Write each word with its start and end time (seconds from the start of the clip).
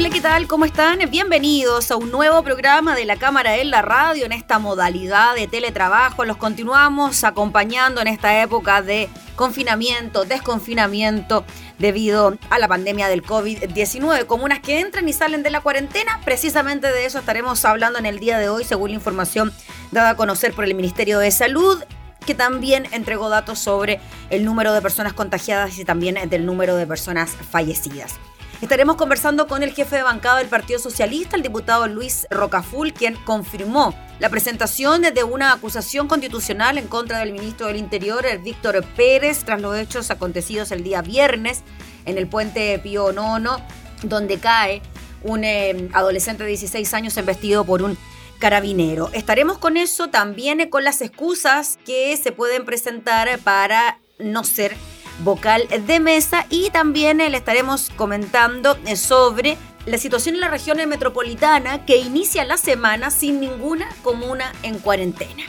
Hola, 0.00 0.08
¿qué 0.08 0.22
tal? 0.22 0.46
¿Cómo 0.46 0.64
están? 0.64 0.98
Bienvenidos 1.10 1.90
a 1.90 1.96
un 1.96 2.10
nuevo 2.10 2.42
programa 2.42 2.96
de 2.96 3.04
la 3.04 3.16
Cámara 3.16 3.58
en 3.58 3.68
la 3.68 3.82
Radio 3.82 4.24
en 4.24 4.32
esta 4.32 4.58
modalidad 4.58 5.34
de 5.34 5.46
teletrabajo. 5.46 6.24
Los 6.24 6.38
continuamos 6.38 7.22
acompañando 7.22 8.00
en 8.00 8.06
esta 8.06 8.40
época 8.40 8.80
de 8.80 9.10
confinamiento, 9.36 10.24
desconfinamiento 10.24 11.44
debido 11.78 12.38
a 12.48 12.58
la 12.58 12.66
pandemia 12.66 13.08
del 13.08 13.22
COVID-19. 13.22 14.24
Comunas 14.24 14.60
que 14.60 14.80
entran 14.80 15.06
y 15.06 15.12
salen 15.12 15.42
de 15.42 15.50
la 15.50 15.60
cuarentena, 15.60 16.18
precisamente 16.24 16.90
de 16.90 17.04
eso 17.04 17.18
estaremos 17.18 17.62
hablando 17.66 17.98
en 17.98 18.06
el 18.06 18.20
día 18.20 18.38
de 18.38 18.48
hoy, 18.48 18.64
según 18.64 18.92
la 18.92 18.96
información 18.96 19.52
dada 19.90 20.08
a 20.08 20.16
conocer 20.16 20.54
por 20.54 20.64
el 20.64 20.74
Ministerio 20.74 21.18
de 21.18 21.30
Salud 21.30 21.78
que 22.24 22.34
también 22.34 22.86
entregó 22.92 23.28
datos 23.28 23.58
sobre 23.58 24.00
el 24.30 24.46
número 24.46 24.72
de 24.72 24.80
personas 24.80 25.12
contagiadas 25.12 25.78
y 25.78 25.84
también 25.84 26.16
del 26.30 26.46
número 26.46 26.76
de 26.76 26.86
personas 26.86 27.32
fallecidas. 27.50 28.18
Estaremos 28.60 28.96
conversando 28.96 29.46
con 29.46 29.62
el 29.62 29.72
jefe 29.72 29.96
de 29.96 30.02
bancada 30.02 30.36
del 30.36 30.48
Partido 30.48 30.78
Socialista, 30.78 31.34
el 31.34 31.42
diputado 31.42 31.88
Luis 31.88 32.26
Rocaful, 32.30 32.92
quien 32.92 33.14
confirmó 33.24 33.94
la 34.18 34.28
presentación 34.28 35.00
de 35.00 35.24
una 35.24 35.54
acusación 35.54 36.08
constitucional 36.08 36.76
en 36.76 36.86
contra 36.86 37.20
del 37.20 37.32
ministro 37.32 37.68
del 37.68 37.76
Interior, 37.76 38.26
Víctor 38.44 38.84
Pérez, 38.94 39.44
tras 39.44 39.62
los 39.62 39.78
hechos 39.78 40.10
acontecidos 40.10 40.72
el 40.72 40.84
día 40.84 41.00
viernes 41.00 41.62
en 42.04 42.18
el 42.18 42.26
puente 42.26 42.78
Pío 42.80 43.12
Nono, 43.12 43.64
donde 44.02 44.38
cae 44.38 44.82
un 45.22 45.42
eh, 45.44 45.88
adolescente 45.94 46.42
de 46.42 46.50
16 46.50 46.92
años 46.92 47.16
embestido 47.16 47.64
por 47.64 47.82
un 47.82 47.96
carabinero. 48.38 49.08
Estaremos 49.14 49.56
con 49.56 49.78
eso 49.78 50.10
también 50.10 50.68
con 50.68 50.84
las 50.84 51.00
excusas 51.00 51.78
que 51.86 52.14
se 52.18 52.30
pueden 52.30 52.66
presentar 52.66 53.38
para 53.38 53.98
no 54.18 54.44
ser 54.44 54.76
vocal 55.22 55.66
de 55.86 56.00
mesa 56.00 56.46
y 56.50 56.70
también 56.70 57.18
le 57.18 57.36
estaremos 57.36 57.90
comentando 57.96 58.76
eh, 58.86 58.96
sobre 58.96 59.56
la 59.86 59.98
situación 59.98 60.34
en 60.34 60.40
la 60.42 60.48
región 60.48 60.76
metropolitana 60.88 61.84
que 61.86 61.98
inicia 61.98 62.44
la 62.44 62.56
semana 62.56 63.10
sin 63.10 63.40
ninguna 63.40 63.88
comuna 64.02 64.52
en 64.62 64.78
cuarentena. 64.78 65.42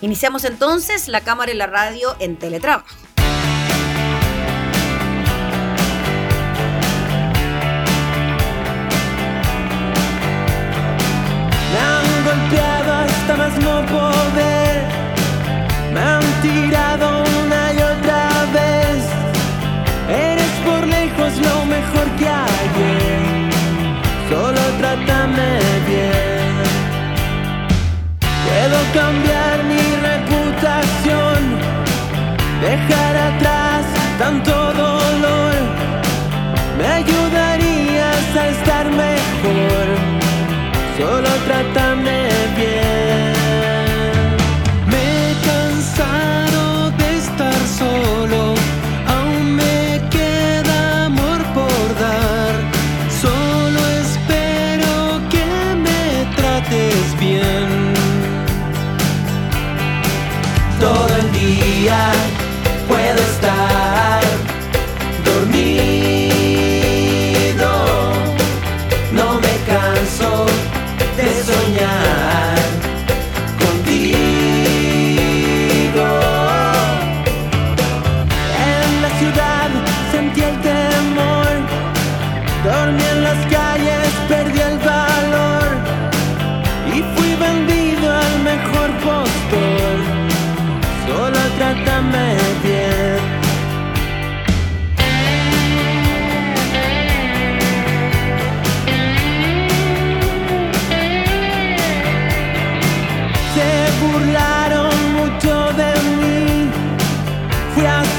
Iniciamos 0.00 0.44
entonces 0.44 1.08
la 1.08 1.22
cámara 1.22 1.52
y 1.52 1.56
la 1.56 1.66
radio 1.66 2.14
en 2.20 2.36
teletrabajo. 2.36 3.07
come 28.98 29.27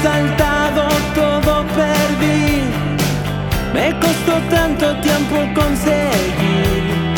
Fui 0.00 0.08
asaltado, 0.08 0.88
todo 1.14 1.64
perdí. 1.74 2.62
Me 3.74 3.92
costó 4.00 4.40
tanto 4.48 4.96
tiempo 5.00 5.36
conseguir 5.54 7.14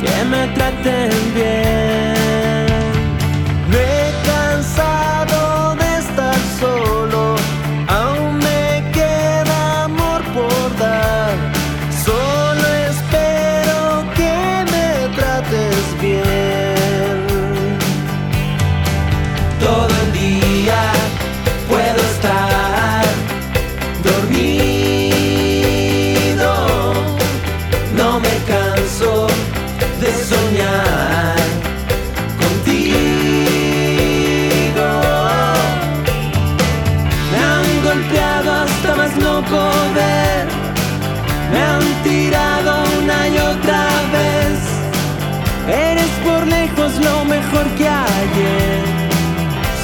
que 0.00 0.24
me 0.24 0.48
traten 0.48 1.10
bien. 1.34 2.05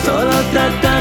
Solo 0.04 0.36
trátame 0.52 0.91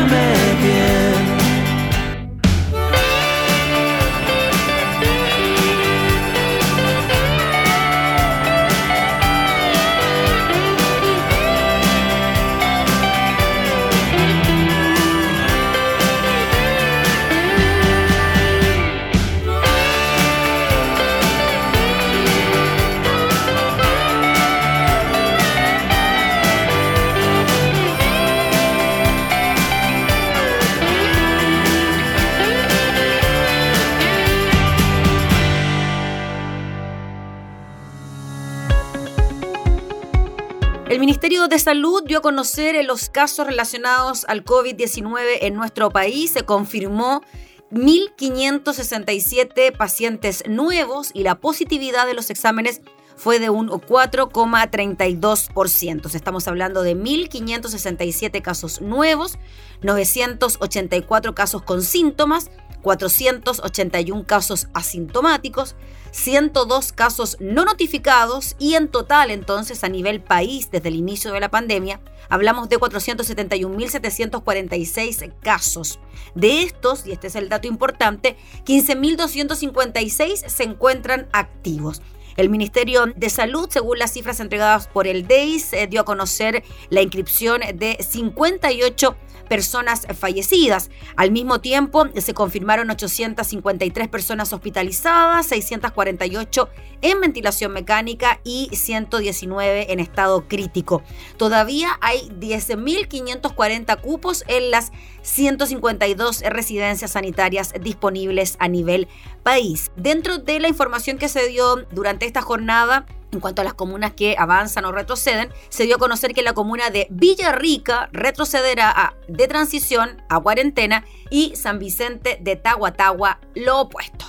Salud 41.61 42.03
dio 42.03 42.17
a 42.17 42.21
conocer 42.23 42.83
los 42.85 43.09
casos 43.09 43.45
relacionados 43.45 44.25
al 44.27 44.43
COVID-19 44.43 45.37
en 45.41 45.53
nuestro 45.53 45.91
país. 45.91 46.31
Se 46.31 46.41
confirmó 46.41 47.21
1.567 47.69 49.77
pacientes 49.77 50.43
nuevos 50.47 51.11
y 51.13 51.21
la 51.21 51.35
positividad 51.35 52.07
de 52.07 52.15
los 52.15 52.31
exámenes 52.31 52.81
fue 53.15 53.37
de 53.37 53.51
un 53.51 53.69
4,32%. 53.69 56.15
Estamos 56.15 56.47
hablando 56.47 56.81
de 56.81 56.97
1.567 56.97 58.41
casos 58.41 58.81
nuevos, 58.81 59.37
984 59.83 61.35
casos 61.35 61.61
con 61.61 61.83
síntomas, 61.83 62.49
481 62.81 64.25
casos 64.25 64.67
asintomáticos, 64.73 65.75
102 66.11 66.93
casos 66.93 67.37
no 67.39 67.65
notificados 67.65 68.55
y 68.59 68.75
en 68.75 68.89
total 68.89 69.31
entonces 69.31 69.83
a 69.83 69.89
nivel 69.89 70.21
país 70.21 70.69
desde 70.71 70.89
el 70.89 70.95
inicio 70.95 71.31
de 71.31 71.39
la 71.39 71.49
pandemia 71.49 71.99
hablamos 72.29 72.69
de 72.69 72.77
471.746 72.79 75.33
casos. 75.41 75.99
De 76.33 76.63
estos, 76.63 77.05
y 77.05 77.11
este 77.11 77.27
es 77.27 77.35
el 77.35 77.49
dato 77.49 77.67
importante, 77.67 78.37
15.256 78.65 80.47
se 80.47 80.63
encuentran 80.63 81.27
activos. 81.33 82.01
El 82.37 82.49
Ministerio 82.49 83.05
de 83.15 83.29
Salud, 83.29 83.69
según 83.69 83.99
las 83.99 84.13
cifras 84.13 84.39
entregadas 84.39 84.87
por 84.87 85.07
el 85.07 85.27
DEIS, 85.27 85.73
eh, 85.73 85.87
dio 85.87 86.01
a 86.01 86.05
conocer 86.05 86.63
la 86.89 87.01
inscripción 87.01 87.61
de 87.75 87.97
58 87.99 89.15
personas 89.51 90.07
fallecidas. 90.17 90.89
Al 91.17 91.31
mismo 91.31 91.59
tiempo, 91.59 92.05
se 92.15 92.33
confirmaron 92.33 92.89
853 92.89 94.07
personas 94.07 94.53
hospitalizadas, 94.53 95.47
648 95.47 96.69
en 97.01 97.19
ventilación 97.19 97.73
mecánica 97.73 98.39
y 98.45 98.69
119 98.71 99.91
en 99.91 99.99
estado 99.99 100.47
crítico. 100.47 101.03
Todavía 101.35 101.97
hay 101.99 102.29
10.540 102.39 103.99
cupos 103.99 104.45
en 104.47 104.71
las 104.71 104.93
152 105.23 106.41
residencias 106.41 107.11
sanitarias 107.11 107.73
disponibles 107.81 108.55
a 108.59 108.67
nivel 108.67 109.07
país. 109.43 109.91
Dentro 109.95 110.37
de 110.37 110.59
la 110.59 110.69
información 110.69 111.17
que 111.17 111.27
se 111.27 111.47
dio 111.47 111.85
durante 111.91 112.20
esta 112.25 112.41
jornada, 112.41 113.05
en 113.31 113.39
cuanto 113.39 113.61
a 113.61 113.65
las 113.65 113.73
comunas 113.73 114.13
que 114.13 114.35
avanzan 114.37 114.85
o 114.85 114.91
retroceden, 114.91 115.51
se 115.69 115.85
dio 115.85 115.95
a 115.95 115.99
conocer 115.99 116.33
que 116.33 116.41
la 116.41 116.53
comuna 116.53 116.89
de 116.89 117.07
Villarrica 117.09 118.09
retrocederá 118.11 118.91
a, 118.91 119.13
de 119.27 119.47
transición 119.47 120.21
a 120.29 120.39
cuarentena 120.39 121.05
y 121.29 121.55
San 121.55 121.79
Vicente 121.79 122.37
de 122.41 122.55
Tahuatahua 122.55 123.39
lo 123.55 123.81
opuesto. 123.81 124.25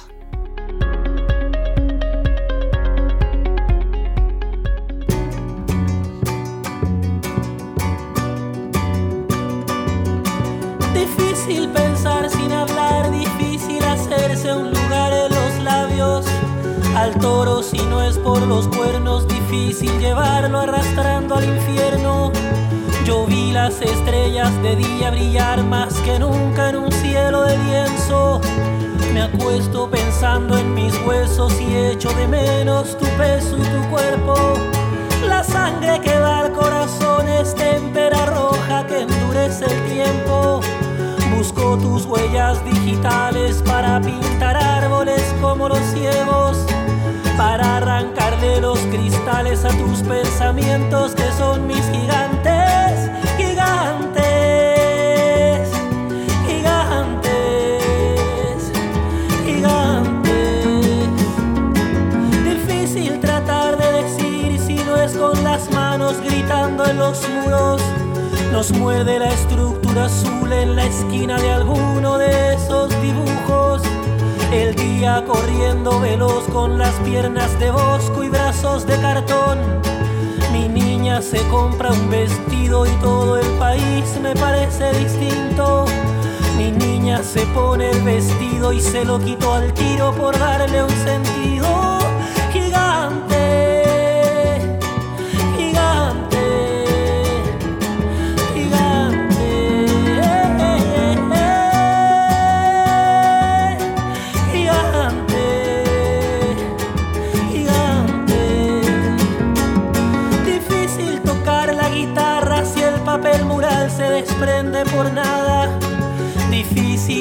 Difícil 10.95 11.69
pensar 11.71 12.31
sin 12.31 12.53
hablar, 12.53 13.11
difícil 13.11 13.83
hacerse 13.83 14.53
un 14.53 14.73
lugar 14.73 15.13
en 15.13 15.35
los 15.35 15.65
labios 15.65 16.32
al 16.97 17.19
toro 17.19 17.63
si 17.63 17.79
no 17.79 18.03
es 18.03 18.19
por 18.19 18.43
los 18.43 18.69
cuernos, 18.69 19.27
difícil 19.27 19.99
llevarlo 19.99 20.61
arrastrando 20.61 21.37
al 21.37 21.45
infierno. 21.45 22.33
Yo 23.05 23.27
vi 23.27 23.53
las 23.53 23.81
estrellas 23.81 24.51
de 24.63 24.77
día 24.77 25.11
brillar 25.11 25.63
más 25.65 25.95
que 26.01 26.19
nunca 26.19 26.71
en 26.71 26.77
un 26.77 26.93
cielo 26.93 27.43
de 27.43 27.59
lienzo. 27.59 28.41
Me 29.13 29.23
acuesto 29.23 29.91
pensando 29.91 30.57
en 30.57 30.75
mis 30.75 30.95
huesos 31.07 31.53
y 31.61 31.75
echo 31.75 32.11
de 32.15 32.29
menos 32.29 32.97
tu 32.99 33.07
peso 33.17 33.57
y 33.59 33.63
tu 33.63 33.91
cuerpo. 33.91 34.35
La 35.27 35.43
sangre 35.43 36.01
que 36.01 36.19
va 36.19 36.41
al 36.41 36.53
corazón 36.53 37.29
es 37.29 37.55
témpera 37.55 38.27
roja 38.27 38.87
que 38.87 39.03
endurece 39.03 39.65
el 39.65 39.93
tiempo. 39.93 40.61
Busco 41.37 41.77
tus 41.79 42.07
huellas 42.07 42.65
digitales 42.65 43.63
para 43.67 44.01
pintar 44.01 44.57
árboles 44.57 45.23
como 45.41 45.69
los 45.69 45.81
ciegos 45.93 46.42
arrancarle 48.43 48.61
los 48.61 48.79
cristales 48.81 49.65
a 49.65 49.69
tus 49.69 50.03
pensamientos 50.03 51.15
que 51.15 51.31
son 51.39 51.67
mis 51.67 51.85
gigantes, 51.91 53.11
gigantes, 53.37 54.23
gigantes, 56.47 57.33
gigantes. 59.45 61.09
Difícil 62.45 63.21
tratar 63.21 63.77
de 63.79 64.03
decir 64.03 64.59
si 64.59 64.75
no 64.85 64.97
es 64.97 65.13
con 65.13 65.45
las 65.45 65.71
manos 65.71 66.21
gritando 66.21 66.85
en 66.87 66.99
los 66.99 67.29
muros. 67.29 67.81
Nos 68.53 68.73
muerde 68.73 69.19
la 69.19 69.29
estructura 69.29 70.05
azul 70.07 70.53
en 70.53 70.77
la 70.77 70.85
esquina 70.85 71.39
de 71.39 71.53
alguno 71.53 72.19
de 72.19 72.55
esos 72.55 72.91
dibujos 73.01 73.83
el 74.53 74.75
día 74.75 75.25
corriendo 75.27 75.99
veloz 75.99 76.45
con 76.53 76.79
las 76.79 76.95
piernas 77.01 77.59
de 77.59 77.71
bosco 77.71 78.23
y 78.23 78.29
brazos 78.29 78.87
de 78.87 78.97
cartón. 79.01 79.59
Mi 80.53 80.69
niña 80.69 81.23
se 81.23 81.39
compra 81.49 81.91
un 81.91 82.11
vestido 82.11 82.85
y 82.87 82.91
todo 83.01 83.39
el 83.39 83.47
país 83.59 84.05
me 84.23 84.35
parece 84.35 84.93
distinto. 84.93 85.87
Mi 86.59 86.71
niña 86.71 87.23
se 87.23 87.47
pone 87.47 87.91
el 87.91 88.03
vestido 88.03 88.73
y 88.73 88.81
se 88.81 89.05
lo 89.05 89.19
quito 89.19 89.55
al 89.55 89.73
tiro 89.73 90.15
por 90.15 90.39
darle 90.39 90.83
un 90.83 90.91
sentido 90.91 91.99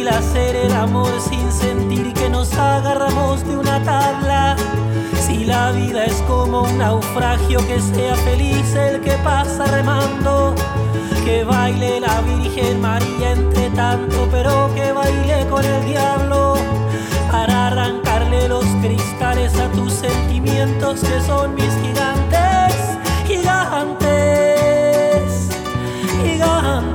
Difícil 0.01 0.17
hacer 0.17 0.55
el 0.55 0.71
amor 0.71 1.11
sin 1.19 1.51
sentir 1.51 2.11
que 2.13 2.27
nos 2.27 2.51
agarramos 2.57 3.45
de 3.45 3.55
una 3.55 3.83
tabla. 3.83 4.55
Si 5.27 5.45
la 5.45 5.71
vida 5.73 6.05
es 6.05 6.15
como 6.27 6.63
un 6.63 6.79
naufragio, 6.79 7.59
que 7.67 7.79
sea 7.79 8.15
feliz 8.15 8.73
el 8.73 9.01
que 9.01 9.11
pasa 9.23 9.65
remando. 9.65 10.55
Que 11.23 11.43
baile 11.43 11.99
la 11.99 12.19
Virgen 12.21 12.81
María 12.81 13.33
entre 13.33 13.69
tanto, 13.69 14.27
pero 14.31 14.73
que 14.73 14.91
baile 14.91 15.45
con 15.51 15.63
el 15.63 15.85
diablo. 15.85 16.55
Para 17.31 17.67
arrancarle 17.67 18.47
los 18.47 18.65
cristales 18.81 19.53
a 19.59 19.69
tus 19.71 19.93
sentimientos 19.93 21.01
que 21.01 21.21
son 21.21 21.53
mis 21.53 21.75
gigantes, 21.83 22.73
gigantes, 23.27 24.09
gigantes. 26.23 26.90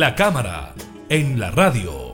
La 0.00 0.14
cámara 0.14 0.72
en 1.10 1.38
la 1.38 1.50
radio. 1.50 2.10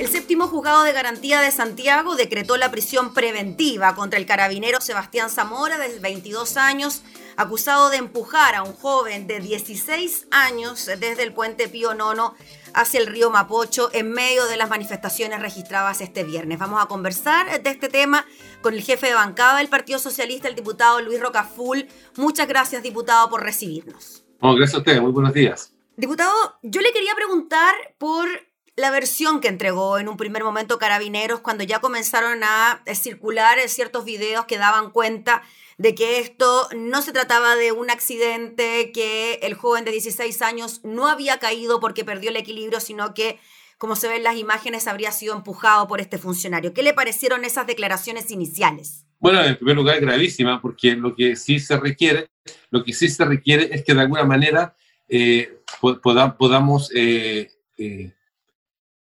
El 0.00 0.08
séptimo 0.08 0.48
juzgado 0.48 0.82
de 0.82 0.92
garantía 0.92 1.40
de 1.40 1.52
Santiago 1.52 2.16
decretó 2.16 2.56
la 2.56 2.72
prisión 2.72 3.14
preventiva 3.14 3.94
contra 3.94 4.18
el 4.18 4.26
carabinero 4.26 4.80
Sebastián 4.80 5.30
Zamora 5.30 5.78
de 5.78 6.00
22 6.00 6.56
años 6.56 7.02
acusado 7.36 7.88
de 7.90 7.98
empujar 7.98 8.56
a 8.56 8.64
un 8.64 8.72
joven 8.72 9.28
de 9.28 9.38
16 9.38 10.26
años 10.32 10.86
desde 10.86 11.22
el 11.22 11.32
puente 11.32 11.68
Pío 11.68 11.94
Nono 11.94 12.34
hacia 12.76 13.00
el 13.00 13.06
río 13.06 13.30
Mapocho 13.30 13.88
en 13.92 14.12
medio 14.12 14.46
de 14.46 14.58
las 14.58 14.68
manifestaciones 14.68 15.40
registradas 15.40 16.02
este 16.02 16.24
viernes. 16.24 16.58
Vamos 16.58 16.82
a 16.82 16.86
conversar 16.86 17.62
de 17.62 17.70
este 17.70 17.88
tema 17.88 18.26
con 18.60 18.74
el 18.74 18.82
jefe 18.82 19.08
de 19.08 19.14
bancada 19.14 19.58
del 19.58 19.68
Partido 19.68 19.98
Socialista, 19.98 20.46
el 20.46 20.54
diputado 20.54 21.00
Luis 21.00 21.18
Rocaful. 21.18 21.88
Muchas 22.16 22.46
gracias, 22.46 22.82
diputado, 22.82 23.30
por 23.30 23.42
recibirnos. 23.42 24.24
gracias 24.40 24.74
a 24.74 24.78
ustedes, 24.78 25.00
muy 25.00 25.10
buenos 25.10 25.32
días. 25.32 25.72
Diputado, 25.96 26.32
yo 26.62 26.82
le 26.82 26.92
quería 26.92 27.14
preguntar 27.14 27.74
por 27.96 28.28
la 28.76 28.90
versión 28.90 29.40
que 29.40 29.48
entregó 29.48 29.98
en 29.98 30.08
un 30.08 30.18
primer 30.18 30.44
momento 30.44 30.78
Carabineros 30.78 31.40
cuando 31.40 31.64
ya 31.64 31.80
comenzaron 31.80 32.44
a 32.44 32.82
eh, 32.84 32.94
circular 32.94 33.58
ciertos 33.68 34.04
videos 34.04 34.44
que 34.44 34.58
daban 34.58 34.90
cuenta 34.90 35.42
de 35.78 35.94
que 35.94 36.18
esto 36.18 36.68
no 36.76 37.02
se 37.02 37.12
trataba 37.12 37.54
de 37.56 37.72
un 37.72 37.90
accidente, 37.90 38.92
que 38.92 39.34
el 39.42 39.54
joven 39.54 39.84
de 39.84 39.92
16 39.92 40.40
años 40.42 40.80
no 40.84 41.08
había 41.08 41.38
caído 41.38 41.80
porque 41.80 42.04
perdió 42.04 42.30
el 42.30 42.36
equilibrio, 42.36 42.80
sino 42.80 43.12
que, 43.12 43.38
como 43.78 43.94
se 43.94 44.08
ven 44.08 44.22
las 44.22 44.36
imágenes, 44.36 44.86
habría 44.86 45.12
sido 45.12 45.36
empujado 45.36 45.86
por 45.86 46.00
este 46.00 46.18
funcionario. 46.18 46.72
¿Qué 46.72 46.82
le 46.82 46.94
parecieron 46.94 47.44
esas 47.44 47.66
declaraciones 47.66 48.30
iniciales? 48.30 49.04
Bueno, 49.18 49.42
en 49.42 49.56
primer 49.56 49.76
lugar, 49.76 50.00
gravísima, 50.00 50.60
porque 50.60 50.94
lo 50.94 51.14
que 51.14 51.36
sí 51.36 51.58
se 51.58 51.76
requiere, 51.78 52.28
lo 52.70 52.82
que 52.84 52.92
sí 52.92 53.08
se 53.08 53.24
requiere 53.24 53.68
es 53.74 53.84
que 53.84 53.94
de 53.94 54.00
alguna 54.00 54.24
manera 54.24 54.74
eh, 55.08 55.60
podamos 56.02 56.90
eh, 56.94 57.50
eh, 57.76 58.12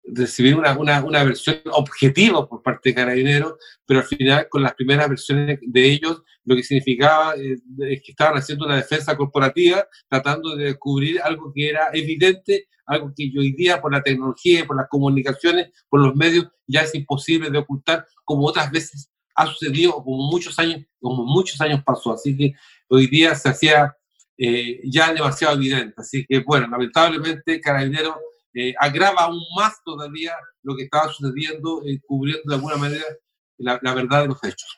recibir 0.06 0.56
una, 0.56 0.78
una, 0.78 1.04
una, 1.04 1.24
versión 1.24 1.62
objetiva 1.72 2.48
por 2.48 2.62
parte 2.62 2.90
de 2.90 2.96
Carabineros, 2.96 3.54
pero 3.86 4.02
al 4.02 4.06
final 4.06 4.48
con 4.50 4.62
las 4.62 4.74
primeras 4.74 5.10
versiones 5.10 5.60
de 5.62 5.92
ellos 5.92 6.24
lo 6.46 6.56
que 6.56 6.64
significaba 6.64 7.36
eh, 7.36 7.56
es 7.80 8.02
que 8.04 8.12
estaban 8.12 8.38
haciendo 8.38 8.66
una 8.66 8.76
defensa 8.76 9.16
corporativa, 9.16 9.88
tratando 10.10 10.56
de 10.56 10.66
descubrir 10.66 11.22
algo 11.22 11.52
que 11.54 11.70
era 11.70 11.90
evidente, 11.94 12.68
algo 12.86 13.14
que 13.16 13.32
hoy 13.38 13.54
día 13.54 13.82
por 13.82 13.94
la 13.94 14.04
tecnología, 14.04 14.66
por 14.66 14.76
las 14.76 14.90
comunicaciones, 14.90 15.70
por 15.90 16.02
los 16.02 16.16
medios, 16.16 16.48
ya 16.68 16.82
es 16.82 16.94
imposible 16.96 17.50
de 17.50 17.60
ocultar, 17.60 18.06
como 18.26 18.46
otras 18.46 18.72
veces 18.72 19.10
ha 19.36 19.48
sucedido, 19.48 19.94
como 20.04 20.30
muchos 20.30 20.60
años, 20.60 20.82
como 21.00 21.24
muchos 21.26 21.60
años 21.62 21.82
pasó. 21.86 22.14
Así 22.14 22.36
que 22.36 22.54
hoy 22.90 23.08
día 23.08 23.36
se 23.36 23.50
hacía 23.50 23.96
eh, 24.38 24.82
ya 24.84 25.14
demasiado 25.14 25.56
evidente. 25.56 25.94
Así 25.98 26.26
que, 26.28 26.40
bueno, 26.40 26.68
lamentablemente 26.68 27.60
Carabineros 27.62 28.16
eh, 28.54 28.74
agrava 28.80 29.24
aún 29.24 29.42
más 29.56 29.84
todavía 29.84 30.36
lo 30.62 30.76
que 30.76 30.84
estaba 30.84 31.12
sucediendo, 31.12 31.82
eh, 31.86 32.00
cubriendo 32.06 32.44
de 32.46 32.56
alguna 32.56 32.78
manera 32.78 33.06
la, 33.58 33.80
la 33.82 33.94
verdad 33.94 34.22
de 34.22 34.28
los 34.28 34.44
hechos. 34.44 34.78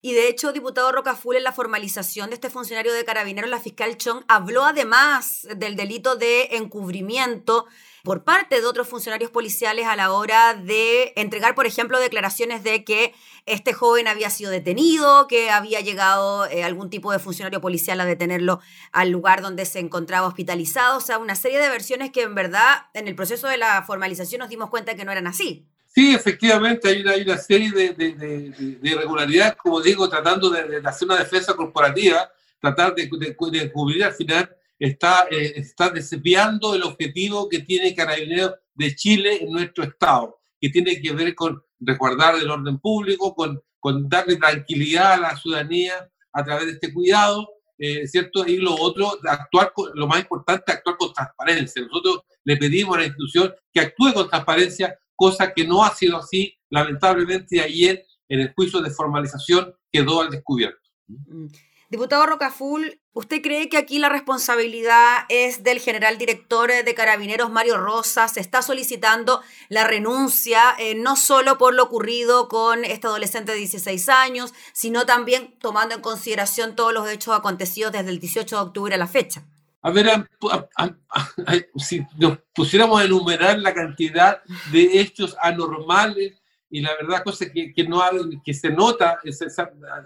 Y 0.00 0.12
de 0.12 0.28
hecho, 0.28 0.52
diputado 0.52 0.92
Rocaful, 0.92 1.36
en 1.36 1.42
la 1.42 1.52
formalización 1.52 2.30
de 2.30 2.34
este 2.34 2.50
funcionario 2.50 2.92
de 2.92 3.04
carabineros, 3.04 3.50
la 3.50 3.58
fiscal 3.58 3.96
Chong 3.96 4.22
habló 4.28 4.64
además 4.64 5.46
del 5.56 5.74
delito 5.74 6.14
de 6.14 6.56
encubrimiento 6.56 7.66
por 8.08 8.24
parte 8.24 8.58
de 8.58 8.66
otros 8.66 8.88
funcionarios 8.88 9.30
policiales 9.30 9.84
a 9.84 9.94
la 9.94 10.12
hora 10.12 10.54
de 10.54 11.12
entregar, 11.14 11.54
por 11.54 11.66
ejemplo, 11.66 12.00
declaraciones 12.00 12.64
de 12.64 12.82
que 12.82 13.12
este 13.44 13.74
joven 13.74 14.08
había 14.08 14.30
sido 14.30 14.50
detenido, 14.50 15.26
que 15.28 15.50
había 15.50 15.82
llegado 15.82 16.46
eh, 16.46 16.64
algún 16.64 16.88
tipo 16.88 17.12
de 17.12 17.18
funcionario 17.18 17.60
policial 17.60 18.00
a 18.00 18.06
detenerlo 18.06 18.60
al 18.92 19.10
lugar 19.10 19.42
donde 19.42 19.66
se 19.66 19.80
encontraba 19.80 20.26
hospitalizado. 20.26 20.96
O 20.96 21.00
sea, 21.02 21.18
una 21.18 21.34
serie 21.34 21.58
de 21.60 21.68
versiones 21.68 22.10
que 22.10 22.22
en 22.22 22.34
verdad 22.34 22.86
en 22.94 23.08
el 23.08 23.14
proceso 23.14 23.46
de 23.46 23.58
la 23.58 23.82
formalización 23.82 24.38
nos 24.38 24.48
dimos 24.48 24.70
cuenta 24.70 24.94
que 24.94 25.04
no 25.04 25.12
eran 25.12 25.26
así. 25.26 25.66
Sí, 25.88 26.14
efectivamente, 26.14 26.88
hay 26.88 27.02
una, 27.02 27.36
serie 27.36 27.70
de, 27.72 27.92
de, 27.92 28.14
de, 28.14 28.88
irregularidades, 28.88 29.56
como 29.56 29.82
digo, 29.82 30.08
tratando 30.08 30.48
de, 30.48 30.80
hacer 30.82 31.06
una 31.06 31.18
defensa 31.18 31.52
corporativa, 31.52 32.26
tratar 32.58 32.94
de, 32.94 33.06
cubrir 33.36 34.02
al 34.02 34.14
final, 34.14 34.50
está, 34.78 35.26
eh, 35.30 35.54
está 35.56 35.90
desviando 35.90 36.74
el 36.74 36.82
objetivo 36.82 37.48
que 37.48 37.60
tiene 37.60 37.94
Carabineros 37.94 38.54
de 38.74 38.94
Chile 38.94 39.42
en 39.42 39.50
nuestro 39.50 39.84
Estado, 39.84 40.38
que 40.60 40.70
tiene 40.70 41.00
que 41.00 41.12
ver 41.12 41.34
con 41.34 41.62
resguardar 41.80 42.36
el 42.36 42.50
orden 42.50 42.78
público, 42.78 43.34
con, 43.34 43.60
con 43.78 44.08
darle 44.08 44.36
tranquilidad 44.36 45.14
a 45.14 45.18
la 45.18 45.36
ciudadanía 45.36 46.08
a 46.32 46.44
través 46.44 46.66
de 46.66 46.72
este 46.72 46.92
cuidado, 46.92 47.48
eh, 47.78 48.06
¿cierto? 48.06 48.46
Y 48.46 48.56
lo 48.56 48.74
otro, 48.74 49.18
actuar 49.28 49.72
con, 49.72 49.90
lo 49.94 50.06
más 50.06 50.20
importante, 50.20 50.72
actuar 50.72 50.96
con 50.96 51.12
transparencia. 51.12 51.82
Nosotros 51.82 52.22
le 52.44 52.56
pedimos 52.56 52.96
a 52.96 53.00
la 53.00 53.06
institución 53.06 53.54
que 53.72 53.80
actúe 53.80 54.12
con 54.12 54.28
transparencia 54.28 54.98
cosa 55.14 55.52
que 55.52 55.66
no 55.66 55.82
ha 55.82 55.94
sido 55.94 56.16
así, 56.16 56.56
lamentablemente 56.70 57.60
ayer 57.60 58.06
en 58.28 58.40
el 58.40 58.52
juicio 58.54 58.80
de 58.80 58.90
formalización 58.90 59.74
quedó 59.90 60.22
al 60.22 60.30
descubierto. 60.30 60.78
Mm. 61.08 61.46
Diputado 61.90 62.26
Rocaful, 62.26 63.00
¿usted 63.18 63.42
cree 63.42 63.68
que 63.68 63.78
aquí 63.78 63.98
la 63.98 64.08
responsabilidad 64.08 65.24
es 65.28 65.64
del 65.64 65.80
general 65.80 66.18
director 66.18 66.70
de 66.70 66.94
Carabineros, 66.94 67.50
Mario 67.50 67.76
Rosas? 67.76 68.34
Se 68.34 68.40
está 68.40 68.62
solicitando 68.62 69.42
la 69.68 69.84
renuncia, 69.84 70.60
eh, 70.78 70.94
no 70.94 71.16
solo 71.16 71.58
por 71.58 71.74
lo 71.74 71.82
ocurrido 71.82 72.48
con 72.48 72.84
este 72.84 73.08
adolescente 73.08 73.50
de 73.50 73.58
16 73.58 74.08
años, 74.08 74.54
sino 74.72 75.04
también 75.04 75.52
tomando 75.60 75.96
en 75.96 76.00
consideración 76.00 76.76
todos 76.76 76.94
los 76.94 77.10
hechos 77.10 77.36
acontecidos 77.36 77.90
desde 77.90 78.10
el 78.10 78.20
18 78.20 78.54
de 78.54 78.62
octubre 78.62 78.94
a 78.94 78.98
la 78.98 79.08
fecha. 79.08 79.42
A 79.82 79.90
ver, 79.90 80.06
si 81.76 82.06
nos 82.18 82.38
pusiéramos 82.54 83.00
a 83.00 83.04
enumerar 83.04 83.58
la 83.58 83.74
cantidad 83.74 84.44
de 84.70 85.00
hechos 85.00 85.36
anormales 85.42 86.40
y 86.70 86.82
la 86.82 86.94
verdad, 86.94 87.24
cosas 87.24 87.48
que, 87.52 87.72
que, 87.72 87.82
no, 87.82 88.00
que 88.44 88.54
se 88.54 88.70
nota, 88.70 89.18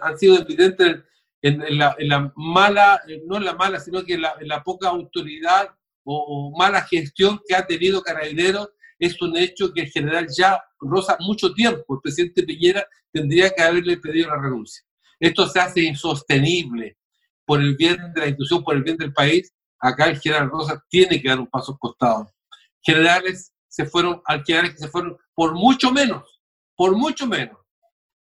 han 0.00 0.19
sido 0.19 0.38
evidentes 0.38 1.02
en, 1.43 1.79
la, 1.79 2.33
mala, 2.37 3.03
no 3.27 3.37
en 3.37 3.45
la 3.45 3.55
mala, 3.55 3.81
sino 3.81 4.05
que 4.05 4.15
en 4.15 4.23
la, 4.23 4.63
poca 4.65 4.89
autoridad 4.89 5.71
o, 6.05 6.55
mala 6.57 6.83
gestión 6.83 7.41
que 7.47 7.55
ha 7.55 7.67
tenido 7.67 8.03
Carabineros, 8.03 8.71
es 8.99 9.21
un 9.21 9.37
hecho 9.37 9.73
que 9.73 9.83
en 9.83 9.91
general 9.91 10.29
ya 10.37 10.63
roza 10.79 11.17
mucho 11.21 11.53
tiempo. 11.53 11.95
El 11.95 12.01
presidente 12.01 12.45
Piñera 12.45 12.87
tendría 13.13 13.51
que 13.51 13.63
haberle 13.63 13.97
pedido 13.97 14.29
la 14.29 14.41
renuncia. 14.41 14.85
Esto 15.19 15.49
se 15.49 15.61
hace 15.61 15.83
insostenible 15.83 16.97
por 17.45 17.61
el 17.61 17.77
bien 17.77 17.97
de 18.15 18.21
la 18.21 18.27
institución, 18.29 18.63
por 18.63 18.77
el 18.77 18.85
bien 18.85 18.97
del 18.97 19.13
país, 19.13 19.53
acá 19.81 20.07
el 20.07 20.21
general 20.21 20.49
Rosas 20.49 20.81
tiene 20.89 21.21
que 21.21 21.29
dar 21.29 21.41
un 21.41 21.49
paso 21.49 21.77
costado. 21.79 22.33
Generales 22.81 23.53
se 23.69 23.85
fueron, 23.85 24.23
al 24.27 24.45
generales 24.45 24.73
que 24.75 24.85
se 24.85 24.89
fueron 24.89 25.17
por 25.35 25.55
mucho 25.55 25.91
menos, 25.93 26.41
por 26.77 26.97
mucho 26.97 27.27
menos. 27.27 27.59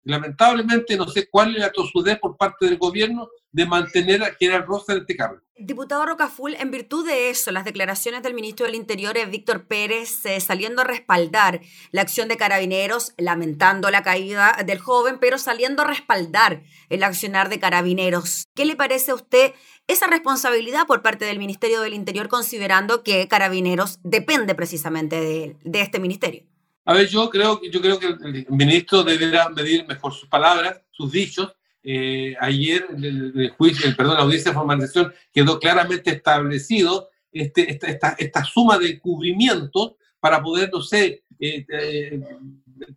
Lamentablemente 0.08 0.96
no 0.96 1.06
sé 1.06 1.28
cuál 1.28 1.54
es 1.54 1.60
la 1.60 1.70
tosudez 1.70 2.18
por 2.18 2.38
parte 2.38 2.64
del 2.64 2.78
gobierno 2.78 3.28
de 3.52 3.66
mantener 3.66 4.22
a 4.22 4.32
General 4.32 4.64
Rosa 4.66 4.94
en 4.94 5.00
este 5.00 5.14
cargo. 5.14 5.42
Diputado 5.54 6.06
Rocaful, 6.06 6.54
en 6.54 6.70
virtud 6.70 7.06
de 7.06 7.28
eso, 7.28 7.50
las 7.50 7.66
declaraciones 7.66 8.22
del 8.22 8.32
ministro 8.32 8.64
del 8.64 8.74
Interior, 8.74 9.14
Víctor 9.28 9.66
Pérez, 9.66 10.24
eh, 10.24 10.40
saliendo 10.40 10.80
a 10.80 10.86
respaldar 10.86 11.60
la 11.90 12.00
acción 12.00 12.28
de 12.28 12.38
carabineros, 12.38 13.12
lamentando 13.18 13.90
la 13.90 14.02
caída 14.02 14.56
del 14.64 14.78
joven, 14.78 15.18
pero 15.20 15.36
saliendo 15.36 15.82
a 15.82 15.86
respaldar 15.86 16.62
el 16.88 17.02
accionar 17.02 17.50
de 17.50 17.60
carabineros. 17.60 18.46
¿Qué 18.54 18.64
le 18.64 18.76
parece 18.76 19.10
a 19.10 19.14
usted 19.14 19.52
esa 19.88 20.06
responsabilidad 20.06 20.86
por 20.86 21.02
parte 21.02 21.26
del 21.26 21.38
Ministerio 21.38 21.82
del 21.82 21.92
Interior, 21.92 22.28
considerando 22.28 23.02
que 23.02 23.28
carabineros 23.28 23.98
depende 24.04 24.54
precisamente 24.54 25.20
de, 25.20 25.56
de 25.64 25.80
este 25.82 26.00
ministerio? 26.00 26.47
A 26.88 26.94
ver, 26.94 27.06
yo 27.06 27.28
creo, 27.28 27.60
yo 27.70 27.82
creo 27.82 27.98
que 27.98 28.06
el 28.06 28.46
ministro 28.48 29.02
deberá 29.02 29.50
medir 29.50 29.86
mejor 29.86 30.14
sus 30.14 30.26
palabras, 30.26 30.80
sus 30.90 31.12
dichos, 31.12 31.52
eh, 31.82 32.34
ayer 32.40 32.86
en 32.88 33.04
el, 33.04 33.50
juicio, 33.58 33.94
perdón, 33.94 34.14
la 34.14 34.22
audiencia 34.22 34.52
de 34.52 34.54
formalización 34.54 35.12
quedó 35.30 35.60
claramente 35.60 36.10
establecido 36.10 37.10
este, 37.30 37.70
esta, 37.72 37.88
esta, 37.88 38.16
esta, 38.18 38.42
suma 38.42 38.78
de 38.78 38.98
cubrimiento 38.98 39.98
para 40.18 40.42
poder, 40.42 40.70
no 40.72 40.80
sé, 40.80 41.24
eh, 41.38 41.66
eh, 41.68 42.20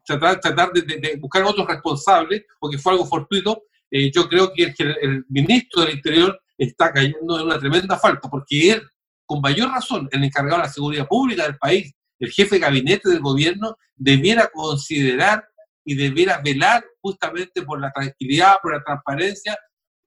tratar, 0.06 0.40
tratar 0.40 0.72
de, 0.72 0.84
de, 0.84 1.18
buscar 1.18 1.44
otros 1.44 1.68
responsables, 1.68 2.46
porque 2.62 2.78
fue 2.78 2.94
algo 2.94 3.06
fortuito. 3.06 3.64
yo 3.92 4.30
creo 4.30 4.54
que 4.54 4.74
el, 4.80 4.98
el, 5.02 5.26
ministro 5.28 5.82
del 5.82 5.96
Interior 5.96 6.42
está 6.58 6.94
cayendo 6.94 7.42
en 7.42 7.46
una 7.46 7.60
tremenda 7.60 8.00
falta, 8.00 8.30
porque 8.30 8.72
él, 8.72 8.84
con 9.26 9.42
mayor 9.42 9.70
razón, 9.70 10.08
el 10.14 10.24
encargado 10.24 10.62
de 10.62 10.68
la 10.68 10.74
seguridad 10.74 11.10
pública 11.10 11.44
del 11.44 11.58
país, 11.58 11.94
el 12.22 12.32
jefe 12.32 12.56
de 12.56 12.62
gabinete 12.62 13.10
del 13.10 13.20
gobierno, 13.20 13.78
debiera 13.96 14.48
considerar 14.54 15.44
y 15.84 15.96
debiera 15.96 16.40
velar 16.44 16.86
justamente 17.02 17.64
por 17.64 17.82
la 17.82 17.92
tranquilidad, 17.92 18.58
por 18.62 18.74
la 18.74 18.84
transparencia 18.84 19.58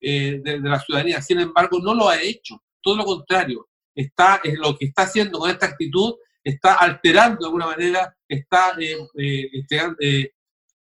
eh, 0.01 0.41
de, 0.43 0.61
la 0.61 0.79
ciudadanía. 0.79 1.21
Sin 1.21 1.41
embargo, 1.41 1.81
no 1.83 1.93
lo 1.93 2.09
ha 2.09 2.23
hecho. 2.23 2.63
Todo 2.81 2.99
lo 2.99 3.05
contrario. 3.05 3.69
Está, 3.93 4.41
es 4.45 4.57
lo 4.59 4.77
que 4.77 4.87
está 4.87 5.03
haciendo 5.03 5.39
con 5.39 5.51
esta 5.51 5.67
actitud 5.67 6.15
está 6.43 6.75
alterando 6.75 7.39
de 7.41 7.47
alguna 7.47 7.67
manera, 7.69 8.15
está 8.29 8.75
eh, 8.79 8.99
eh, 9.17 9.49
este, 9.51 10.35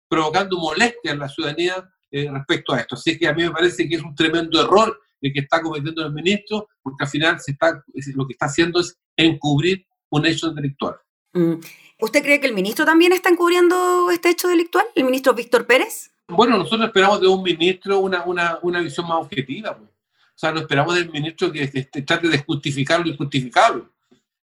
provocando 0.09 0.57
molestia 0.57 1.13
en 1.13 1.19
la 1.19 1.29
ciudadanía 1.29 1.87
respecto 2.11 2.73
a 2.73 2.81
esto. 2.81 2.95
Así 2.95 3.19
que 3.19 3.29
a 3.29 3.35
mí 3.35 3.43
me 3.43 3.51
parece 3.51 3.87
que 3.87 3.97
es 3.97 4.03
un 4.03 4.15
tremendo 4.15 4.59
error 4.59 4.99
el 5.21 5.33
que 5.35 5.41
está 5.41 5.61
cometiendo 5.61 6.05
el 6.05 6.15
ministro, 6.15 6.67
porque 6.83 7.05
al 7.05 7.11
final 7.11 7.39
se 7.41 7.53
está, 7.53 7.85
lo 8.15 8.27
que 8.27 8.33
está 8.33 8.47
haciendo 8.47 8.81
es 8.81 8.99
encubrir 9.17 9.87
un 10.09 10.27
hecho 10.27 10.51
delictual. 10.51 10.97
Mm. 11.33 11.55
¿Usted 12.01 12.23
cree 12.23 12.41
que 12.41 12.47
el 12.47 12.55
ministro 12.55 12.85
también 12.85 13.13
está 13.13 13.29
encubriendo 13.29 14.11
este 14.11 14.31
hecho 14.31 14.49
delictual, 14.49 14.87
el 14.95 15.05
ministro 15.05 15.35
Víctor 15.35 15.67
Pérez? 15.67 16.11
Bueno, 16.29 16.57
nosotros 16.57 16.87
esperamos 16.87 17.21
de 17.21 17.29
un 17.29 17.43
ministro 17.43 17.99
una, 17.99 18.25
una, 18.25 18.59
una 18.63 18.81
visión 18.81 19.07
más 19.07 19.19
objetiva. 19.19 19.77
Pues. 19.77 19.91
O 19.91 20.39
sea, 20.41 20.53
no 20.53 20.61
esperamos 20.61 20.95
del 20.95 21.11
ministro 21.11 21.53
que, 21.53 21.67
trate 22.07 22.29
de 22.29 22.39
justificar 22.39 23.01
lo 23.01 23.09
injustificable. 23.09 23.85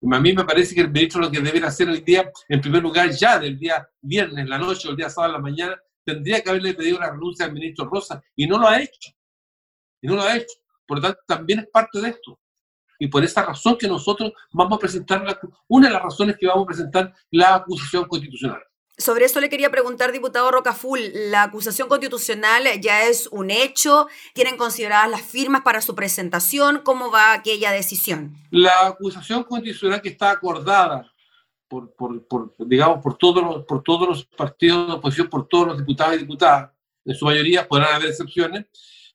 A 0.10 0.20
mí 0.20 0.34
me 0.34 0.46
parece 0.46 0.74
que 0.74 0.82
el 0.82 0.90
ministro 0.90 1.22
lo 1.22 1.30
que 1.30 1.42
debería 1.42 1.68
hacer 1.68 1.90
hoy 1.90 2.02
día, 2.02 2.32
en 2.48 2.62
primer 2.62 2.82
lugar, 2.82 3.12
ya 3.12 3.38
del 3.38 3.60
día 3.60 3.88
viernes, 4.02 4.48
la 4.48 4.58
noche 4.58 4.88
o 4.88 4.92
el 4.92 4.98
día 4.98 5.10
sábado, 5.10 5.34
la 5.34 5.40
mañana, 5.40 5.78
tendría 6.06 6.42
que 6.42 6.50
haberle 6.50 6.74
pedido 6.74 7.00
la 7.00 7.12
renuncia 7.12 7.46
al 7.46 7.54
ministro 7.54 7.86
Rosa 7.86 8.24
y 8.36 8.48
no 8.48 8.58
lo 8.58 8.68
ha 8.68 8.82
hecho. 8.82 9.12
Y 10.02 10.08
no 10.08 10.16
lo 10.16 10.24
ha 10.24 10.38
hecho. 10.38 10.56
Por 10.88 10.98
lo 10.98 11.04
tanto, 11.04 11.20
también 11.28 11.60
es 11.60 11.68
parte 11.68 12.00
de 12.00 12.10
esto. 12.10 12.40
Y 13.02 13.08
por 13.08 13.24
esa 13.24 13.42
razón 13.42 13.80
que 13.80 13.88
nosotros 13.88 14.32
vamos 14.52 14.78
a 14.78 14.80
presentar, 14.80 15.24
una 15.68 15.88
de 15.88 15.94
las 15.94 16.04
razones 16.04 16.38
que 16.40 16.46
vamos 16.46 16.66
a 16.66 16.68
presentar 16.68 17.12
la 17.32 17.56
acusación 17.56 18.06
constitucional. 18.06 18.62
Sobre 18.96 19.26
eso 19.26 19.40
le 19.40 19.50
quería 19.50 19.72
preguntar, 19.72 20.12
diputado 20.12 20.52
Rocaful, 20.52 21.00
¿la 21.32 21.42
acusación 21.42 21.88
constitucional 21.88 22.64
ya 22.80 23.08
es 23.08 23.26
un 23.26 23.50
hecho? 23.50 24.06
¿Tienen 24.36 24.56
consideradas 24.56 25.10
las 25.10 25.24
firmas 25.24 25.62
para 25.62 25.82
su 25.82 25.96
presentación? 25.96 26.82
¿Cómo 26.84 27.10
va 27.10 27.34
aquella 27.34 27.72
decisión? 27.72 28.36
La 28.52 28.86
acusación 28.90 29.46
constitucional 29.46 30.00
que 30.00 30.10
está 30.10 30.30
acordada 30.30 31.12
por, 31.68 31.96
digamos, 32.60 33.02
por 33.02 33.18
todos, 33.18 33.44
los, 33.44 33.66
por 33.66 33.82
todos 33.82 34.08
los 34.08 34.26
partidos 34.26 34.90
de 34.90 34.94
oposición, 34.94 35.28
por 35.28 35.48
todos 35.48 35.70
los 35.70 35.78
diputados 35.80 36.18
y 36.18 36.20
diputadas, 36.20 36.70
en 37.04 37.16
su 37.16 37.26
mayoría 37.26 37.68
podrán 37.68 37.96
haber 37.96 38.10
excepciones, 38.10 38.66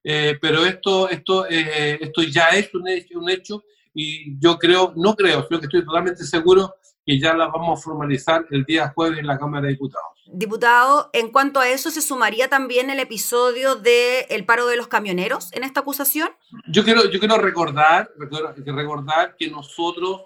eh, 0.02 0.36
pero 0.40 0.66
esto, 0.66 1.08
esto, 1.08 1.46
eh, 1.48 1.98
esto 2.00 2.24
ya 2.24 2.48
es 2.48 2.74
un 2.74 2.88
hecho, 2.88 3.18
un 3.20 3.30
hecho 3.30 3.62
y 3.98 4.38
yo 4.38 4.58
creo, 4.58 4.92
no 4.94 5.16
creo, 5.16 5.46
sino 5.48 5.58
que 5.58 5.66
estoy 5.66 5.82
totalmente 5.82 6.22
seguro 6.22 6.74
que 7.06 7.18
ya 7.18 7.32
la 7.32 7.46
vamos 7.46 7.78
a 7.78 7.82
formalizar 7.82 8.44
el 8.50 8.64
día 8.64 8.92
jueves 8.94 9.20
en 9.20 9.26
la 9.26 9.38
Cámara 9.38 9.62
de 9.62 9.72
Diputados. 9.72 10.22
Diputado, 10.26 11.08
en 11.14 11.30
cuanto 11.30 11.60
a 11.60 11.68
eso, 11.70 11.90
¿se 11.90 12.02
sumaría 12.02 12.48
también 12.48 12.90
el 12.90 13.00
episodio 13.00 13.74
del 13.74 14.44
paro 14.44 14.66
de 14.66 14.76
los 14.76 14.88
camioneros 14.88 15.50
en 15.54 15.64
esta 15.64 15.80
acusación? 15.80 16.28
Yo 16.68 16.84
quiero, 16.84 17.10
yo 17.10 17.18
quiero 17.18 17.38
recordar, 17.38 18.10
recordar 18.18 19.34
que 19.34 19.48
nosotros, 19.48 20.24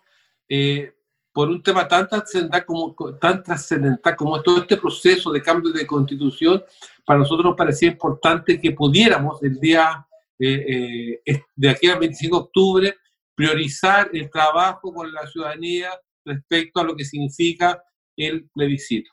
eh, 0.49 0.93
por 1.33 1.49
un 1.49 1.62
tema 1.62 1.87
tan 1.87 2.09
trascendental 2.09 2.65
como, 2.65 2.97
tan 3.21 3.41
trascendental 3.45 4.17
como 4.17 4.43
todo 4.43 4.62
este 4.62 4.79
proceso 4.79 5.31
de 5.31 5.43
cambio 5.43 5.71
de 5.71 5.87
constitución, 5.87 6.65
para 7.05 7.21
nosotros 7.21 7.45
nos 7.45 7.57
parecía 7.57 7.91
importante 7.91 8.61
que 8.61 8.73
pudiéramos 8.73 9.41
el 9.45 9.61
día 9.61 10.05
eh, 10.41 11.21
eh, 11.25 11.43
de 11.55 11.71
aquí 11.71 11.89
al 11.89 12.00
25 12.00 12.37
de 12.37 12.43
octubre 12.43 12.97
priorizar 13.41 14.11
el 14.13 14.29
trabajo 14.29 14.93
con 14.93 15.11
la 15.11 15.27
ciudadanía 15.27 15.91
respecto 16.27 16.79
a 16.79 16.85
lo 16.85 16.95
que 16.95 17.07
significa 17.07 17.83
el 18.15 18.51
plebiscito. 18.51 19.11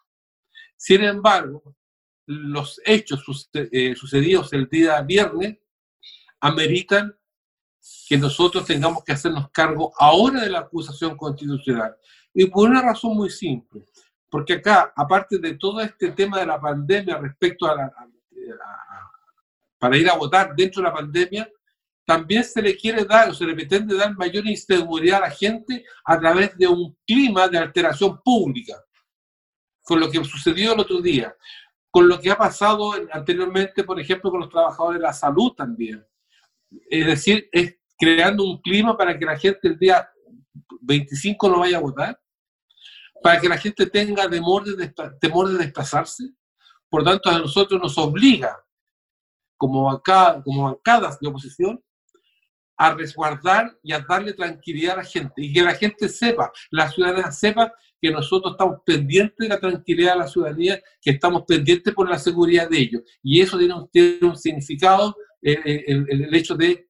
Sin 0.75 1.01
embargo, 1.05 1.77
los 2.25 2.81
hechos 2.83 3.23
eh, 3.53 3.95
sucedidos 3.95 4.51
el 4.51 4.67
día 4.67 5.01
viernes 5.01 5.59
ameritan 6.41 7.15
que 8.09 8.17
nosotros 8.17 8.65
tengamos 8.65 9.01
que 9.05 9.13
hacernos 9.13 9.49
cargo 9.49 9.93
ahora 9.97 10.41
de 10.41 10.49
la 10.49 10.59
acusación 10.59 11.15
constitucional. 11.15 11.95
Y 12.33 12.47
por 12.47 12.69
una 12.69 12.81
razón 12.81 13.15
muy 13.15 13.29
simple, 13.29 13.85
porque 14.29 14.55
acá, 14.55 14.91
aparte 14.93 15.37
de 15.37 15.53
todo 15.53 15.79
este 15.79 16.11
tema 16.11 16.41
de 16.41 16.47
la 16.47 16.59
pandemia 16.59 17.17
respecto 17.17 17.65
a 17.65 17.75
la, 17.75 17.93
para 19.79 19.95
ir 19.95 20.09
a 20.09 20.17
votar 20.17 20.53
dentro 20.53 20.83
de 20.83 20.89
la 20.89 20.93
pandemia, 20.93 21.49
también 22.07 22.41
se 22.45 22.61
le 22.61 22.77
quiere 22.77 23.03
dar 23.03 23.29
o 23.29 23.33
se 23.33 23.45
le 23.45 23.53
pretende 23.53 23.93
dar 23.93 24.15
mayor 24.15 24.47
inseguridad 24.47 25.17
a 25.17 25.27
la 25.27 25.29
gente 25.29 25.83
a 26.05 26.17
través 26.17 26.57
de 26.57 26.65
un 26.65 26.97
clima 27.05 27.49
de 27.49 27.57
alteración 27.57 28.21
pública, 28.23 28.81
con 29.83 29.99
lo 29.99 30.09
que 30.09 30.23
sucedió 30.23 30.71
el 30.71 30.79
otro 30.79 31.01
día, 31.01 31.35
con 31.91 32.07
lo 32.07 32.17
que 32.17 32.31
ha 32.31 32.37
pasado 32.37 32.93
anteriormente, 33.11 33.83
por 33.83 33.99
ejemplo, 33.99 34.31
con 34.31 34.39
los 34.39 34.49
trabajadores 34.49 35.01
de 35.01 35.03
la 35.05 35.11
salud 35.11 35.51
también. 35.51 36.01
Es 36.89 37.05
decir, 37.05 37.49
es 37.51 37.75
creando 37.99 38.45
un 38.45 38.61
clima 38.61 38.95
para 38.95 39.19
que 39.19 39.25
la 39.25 39.37
gente 39.37 39.67
el 39.67 39.77
día 39.77 40.09
25 40.79 41.49
no 41.49 41.59
vaya 41.59 41.75
a 41.75 41.81
votar, 41.81 42.17
para 43.21 43.41
que 43.41 43.49
la 43.49 43.57
gente 43.57 43.85
tenga 43.85 44.29
temor 44.29 44.63
de, 44.63 44.93
temor 45.19 45.49
de 45.49 45.57
desplazarse. 45.57 46.23
Por 46.89 47.03
tanto, 47.03 47.29
a 47.29 47.37
nosotros 47.37 47.81
nos 47.81 47.97
obliga, 47.97 48.57
como, 49.57 49.91
acá, 49.91 50.41
como 50.41 50.63
bancadas 50.71 51.19
de 51.19 51.27
oposición, 51.27 51.83
a 52.77 52.93
resguardar 52.93 53.77
y 53.81 53.91
a 53.91 53.99
darle 53.99 54.33
tranquilidad 54.33 54.93
a 54.93 54.97
la 54.97 55.03
gente 55.03 55.33
y 55.37 55.51
que 55.51 55.63
la 55.63 55.73
gente 55.73 56.07
sepa, 56.07 56.51
la 56.69 56.89
ciudadanía 56.89 57.31
sepa 57.31 57.73
que 57.99 58.11
nosotros 58.11 58.53
estamos 58.53 58.81
pendientes 58.85 59.35
de 59.37 59.49
la 59.49 59.59
tranquilidad 59.59 60.13
de 60.13 60.19
la 60.19 60.27
ciudadanía, 60.27 60.79
que 61.01 61.11
estamos 61.11 61.43
pendientes 61.47 61.93
por 61.93 62.07
la 62.09 62.19
seguridad 62.19 62.69
de 62.69 62.77
ellos. 62.77 63.01
Y 63.23 63.41
eso 63.41 63.57
tiene 63.57 64.19
un, 64.21 64.37
significado, 64.37 65.15
eh, 65.41 65.59
eh, 65.65 65.83
el, 65.87 66.33
hecho 66.35 66.55
de, 66.55 66.87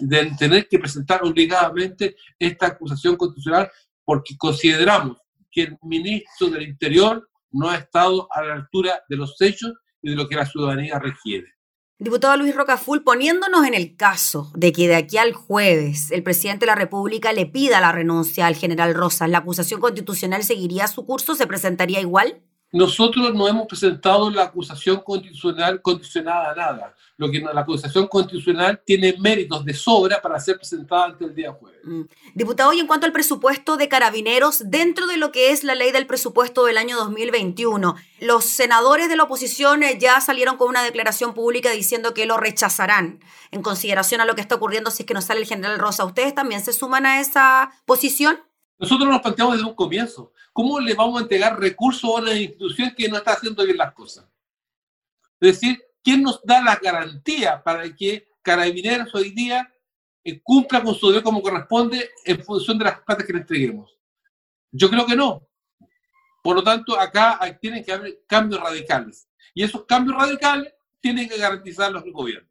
de 0.00 0.32
tener 0.38 0.68
que 0.68 0.78
presentar 0.78 1.24
obligadamente 1.24 2.14
esta 2.38 2.68
acusación 2.68 3.16
constitucional, 3.16 3.68
porque 4.04 4.36
consideramos 4.36 5.18
que 5.50 5.62
el 5.62 5.78
ministro 5.82 6.48
del 6.48 6.62
Interior 6.68 7.28
no 7.50 7.68
ha 7.68 7.76
estado 7.76 8.28
a 8.30 8.42
la 8.42 8.54
altura 8.54 9.02
de 9.08 9.16
los 9.16 9.40
hechos 9.40 9.72
y 10.02 10.10
de 10.10 10.16
lo 10.16 10.28
que 10.28 10.36
la 10.36 10.46
ciudadanía 10.46 10.98
requiere. 10.98 11.57
Diputado 12.00 12.36
Luis 12.36 12.54
Rocaful, 12.54 13.02
poniéndonos 13.02 13.66
en 13.66 13.74
el 13.74 13.96
caso 13.96 14.52
de 14.54 14.70
que 14.70 14.86
de 14.86 14.94
aquí 14.94 15.16
al 15.16 15.32
jueves 15.32 16.12
el 16.12 16.22
presidente 16.22 16.60
de 16.60 16.70
la 16.70 16.76
República 16.76 17.32
le 17.32 17.44
pida 17.44 17.80
la 17.80 17.90
renuncia 17.90 18.46
al 18.46 18.54
general 18.54 18.94
Rosas, 18.94 19.28
¿la 19.28 19.38
acusación 19.38 19.80
constitucional 19.80 20.44
seguiría 20.44 20.86
su 20.86 21.04
curso? 21.04 21.34
¿Se 21.34 21.48
presentaría 21.48 22.00
igual? 22.00 22.40
Nosotros 22.70 23.34
no 23.34 23.48
hemos 23.48 23.66
presentado 23.66 24.30
la 24.30 24.44
acusación 24.44 25.00
constitucional 25.00 25.80
condicionada 25.80 26.50
a 26.50 26.54
nada. 26.54 26.94
Lo 27.16 27.30
que 27.30 27.40
la 27.40 27.62
acusación 27.62 28.06
constitucional 28.06 28.82
tiene 28.84 29.16
méritos 29.18 29.64
de 29.64 29.72
sobra 29.72 30.20
para 30.20 30.38
ser 30.38 30.56
presentada 30.56 31.06
ante 31.06 31.24
el 31.24 31.34
día 31.34 31.52
jueves. 31.52 31.80
Mm. 31.82 32.02
Diputado, 32.34 32.72
y 32.74 32.80
en 32.80 32.86
cuanto 32.86 33.06
al 33.06 33.12
presupuesto 33.12 33.78
de 33.78 33.88
carabineros, 33.88 34.64
dentro 34.66 35.06
de 35.06 35.16
lo 35.16 35.32
que 35.32 35.50
es 35.50 35.64
la 35.64 35.74
ley 35.74 35.92
del 35.92 36.06
presupuesto 36.06 36.66
del 36.66 36.76
año 36.76 36.96
2021, 36.98 37.96
los 38.20 38.44
senadores 38.44 39.08
de 39.08 39.16
la 39.16 39.24
oposición 39.24 39.82
eh, 39.82 39.96
ya 39.98 40.20
salieron 40.20 40.58
con 40.58 40.68
una 40.68 40.82
declaración 40.82 41.32
pública 41.32 41.70
diciendo 41.70 42.12
que 42.12 42.26
lo 42.26 42.36
rechazarán 42.36 43.20
en 43.50 43.62
consideración 43.62 44.20
a 44.20 44.26
lo 44.26 44.34
que 44.34 44.42
está 44.42 44.56
ocurriendo 44.56 44.90
si 44.90 45.04
es 45.04 45.06
que 45.06 45.14
no 45.14 45.22
sale 45.22 45.40
el 45.40 45.46
general 45.46 45.78
Rosa. 45.78 46.04
¿Ustedes 46.04 46.34
también 46.34 46.62
se 46.62 46.74
suman 46.74 47.06
a 47.06 47.20
esa 47.20 47.72
posición? 47.86 48.38
Nosotros 48.78 49.08
nos 49.08 49.22
planteamos 49.22 49.54
desde 49.54 49.68
un 49.68 49.74
comienzo, 49.74 50.32
¿cómo 50.58 50.80
le 50.80 50.92
vamos 50.92 51.20
a 51.20 51.22
entregar 51.22 51.60
recursos 51.60 52.02
a 52.02 52.20
una 52.20 52.34
institución 52.34 52.92
que 52.96 53.08
no 53.08 53.18
está 53.18 53.34
haciendo 53.34 53.64
bien 53.64 53.76
las 53.76 53.94
cosas? 53.94 54.28
Es 55.38 55.52
decir, 55.52 55.80
¿quién 56.02 56.20
nos 56.20 56.42
da 56.42 56.60
la 56.60 56.74
garantía 56.74 57.62
para 57.62 57.94
que 57.94 58.32
Carabineros 58.42 59.14
hoy 59.14 59.30
día 59.30 59.72
eh, 60.24 60.40
cumpla 60.42 60.82
con 60.82 60.96
su 60.96 61.10
deber 61.10 61.22
como 61.22 61.42
corresponde 61.42 62.10
en 62.24 62.42
función 62.42 62.76
de 62.76 62.86
las 62.86 63.00
plata 63.02 63.24
que 63.24 63.32
le 63.34 63.38
entreguemos? 63.38 63.96
Yo 64.72 64.90
creo 64.90 65.06
que 65.06 65.14
no. 65.14 65.46
Por 66.42 66.56
lo 66.56 66.64
tanto, 66.64 66.98
acá 66.98 67.38
tienen 67.60 67.84
que 67.84 67.92
haber 67.92 68.24
cambios 68.26 68.60
radicales. 68.60 69.28
Y 69.54 69.62
esos 69.62 69.86
cambios 69.86 70.16
radicales 70.16 70.74
tienen 71.00 71.28
que 71.28 71.38
garantizarlos 71.38 72.04
el 72.04 72.10
gobierno. 72.10 72.47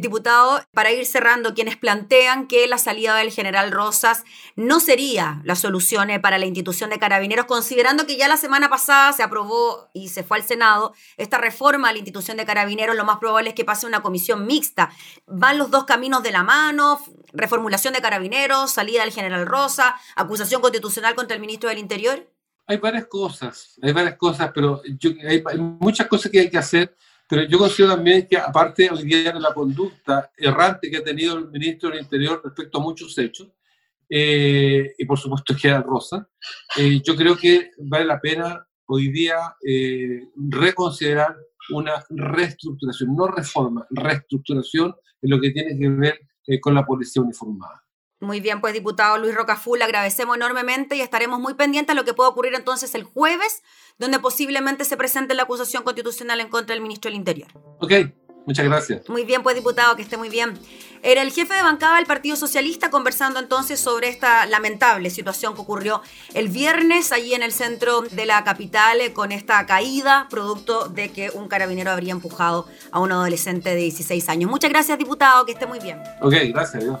Diputado, 0.00 0.62
para 0.72 0.90
ir 0.92 1.04
cerrando, 1.04 1.52
quienes 1.52 1.76
plantean 1.76 2.48
que 2.48 2.66
la 2.66 2.78
salida 2.78 3.14
del 3.16 3.30
general 3.30 3.70
Rosas 3.70 4.24
no 4.56 4.80
sería 4.80 5.42
la 5.44 5.56
solución 5.56 6.08
eh, 6.08 6.18
para 6.18 6.38
la 6.38 6.46
institución 6.46 6.88
de 6.88 6.98
carabineros, 6.98 7.44
considerando 7.44 8.06
que 8.06 8.16
ya 8.16 8.26
la 8.26 8.38
semana 8.38 8.70
pasada 8.70 9.12
se 9.12 9.22
aprobó 9.22 9.90
y 9.92 10.08
se 10.08 10.22
fue 10.22 10.38
al 10.38 10.42
Senado 10.42 10.94
esta 11.18 11.36
reforma 11.36 11.90
a 11.90 11.92
la 11.92 11.98
institución 11.98 12.38
de 12.38 12.46
carabineros, 12.46 12.96
lo 12.96 13.04
más 13.04 13.18
probable 13.18 13.50
es 13.50 13.54
que 13.54 13.66
pase 13.66 13.86
una 13.86 14.00
comisión 14.00 14.46
mixta. 14.46 14.90
¿Van 15.26 15.58
los 15.58 15.70
dos 15.70 15.84
caminos 15.84 16.22
de 16.22 16.30
la 16.30 16.44
mano? 16.44 16.98
Reformulación 17.34 17.92
de 17.92 18.00
carabineros, 18.00 18.70
salida 18.70 19.02
del 19.02 19.12
general 19.12 19.46
Rosa, 19.46 19.96
acusación 20.16 20.62
constitucional 20.62 21.14
contra 21.14 21.34
el 21.34 21.42
ministro 21.42 21.68
del 21.68 21.78
Interior. 21.78 22.26
Hay 22.66 22.78
varias 22.78 23.06
cosas, 23.06 23.78
hay 23.82 23.92
varias 23.92 24.16
cosas, 24.16 24.50
pero 24.54 24.80
hay 24.82 25.42
muchas 25.58 26.06
cosas 26.06 26.32
que 26.32 26.40
hay 26.40 26.48
que 26.48 26.56
hacer 26.58 26.96
pero 27.30 27.44
yo 27.44 27.58
considero 27.58 27.94
también 27.94 28.26
que, 28.26 28.36
aparte 28.36 28.90
hoy 28.90 29.04
día 29.04 29.32
de 29.32 29.38
la 29.38 29.54
conducta 29.54 30.32
errante 30.36 30.90
que 30.90 30.96
ha 30.96 31.04
tenido 31.04 31.38
el 31.38 31.48
ministro 31.48 31.88
del 31.88 32.00
Interior 32.00 32.42
respecto 32.44 32.78
a 32.78 32.82
muchos 32.82 33.16
hechos, 33.16 33.52
eh, 34.08 34.92
y 34.98 35.04
por 35.04 35.16
supuesto 35.16 35.54
que 35.54 35.68
era 35.68 35.80
Rosa, 35.80 36.28
eh, 36.76 37.00
yo 37.00 37.14
creo 37.14 37.36
que 37.36 37.70
vale 37.78 38.04
la 38.04 38.20
pena 38.20 38.66
hoy 38.86 39.12
día 39.12 39.54
eh, 39.64 40.24
reconsiderar 40.34 41.36
una 41.72 42.04
reestructuración, 42.08 43.14
no 43.14 43.28
reforma, 43.28 43.86
reestructuración 43.90 44.96
en 45.22 45.30
lo 45.30 45.40
que 45.40 45.50
tiene 45.50 45.78
que 45.78 45.88
ver 45.88 46.20
con 46.60 46.74
la 46.74 46.84
policía 46.84 47.22
uniformada. 47.22 47.84
Muy 48.20 48.40
bien, 48.40 48.60
pues 48.60 48.74
diputado 48.74 49.16
Luis 49.16 49.34
Rocaful, 49.34 49.80
agradecemos 49.80 50.36
enormemente 50.36 50.94
y 50.94 51.00
estaremos 51.00 51.40
muy 51.40 51.54
pendientes 51.54 51.92
a 51.92 51.96
lo 51.96 52.04
que 52.04 52.12
pueda 52.12 52.28
ocurrir 52.28 52.54
entonces 52.54 52.94
el 52.94 53.04
jueves, 53.04 53.62
donde 53.98 54.18
posiblemente 54.18 54.84
se 54.84 54.98
presente 54.98 55.32
la 55.32 55.44
acusación 55.44 55.82
constitucional 55.84 56.38
en 56.40 56.48
contra 56.48 56.74
del 56.74 56.82
ministro 56.82 57.08
del 57.08 57.16
Interior. 57.16 57.48
Ok, 57.78 57.92
muchas 58.46 58.66
gracias. 58.66 59.08
Muy 59.08 59.24
bien, 59.24 59.42
pues 59.42 59.56
diputado, 59.56 59.96
que 59.96 60.02
esté 60.02 60.18
muy 60.18 60.28
bien. 60.28 60.52
Era 61.02 61.22
el 61.22 61.32
jefe 61.32 61.54
de 61.54 61.62
bancada 61.62 61.96
del 61.96 62.04
Partido 62.04 62.36
Socialista 62.36 62.90
conversando 62.90 63.40
entonces 63.40 63.80
sobre 63.80 64.10
esta 64.10 64.44
lamentable 64.44 65.08
situación 65.08 65.54
que 65.54 65.62
ocurrió 65.62 66.02
el 66.34 66.48
viernes 66.48 67.12
allí 67.12 67.32
en 67.32 67.42
el 67.42 67.52
centro 67.52 68.02
de 68.02 68.26
la 68.26 68.44
capital 68.44 69.00
eh, 69.00 69.14
con 69.14 69.32
esta 69.32 69.64
caída 69.64 70.26
producto 70.28 70.88
de 70.88 71.10
que 71.10 71.30
un 71.30 71.48
carabinero 71.48 71.90
habría 71.90 72.12
empujado 72.12 72.66
a 72.90 73.00
un 73.00 73.12
adolescente 73.12 73.70
de 73.70 73.76
16 73.76 74.28
años. 74.28 74.50
Muchas 74.50 74.68
gracias, 74.68 74.98
diputado, 74.98 75.46
que 75.46 75.52
esté 75.52 75.66
muy 75.66 75.78
bien. 75.78 76.02
Ok, 76.20 76.34
gracias. 76.52 76.84
Dios. 76.84 77.00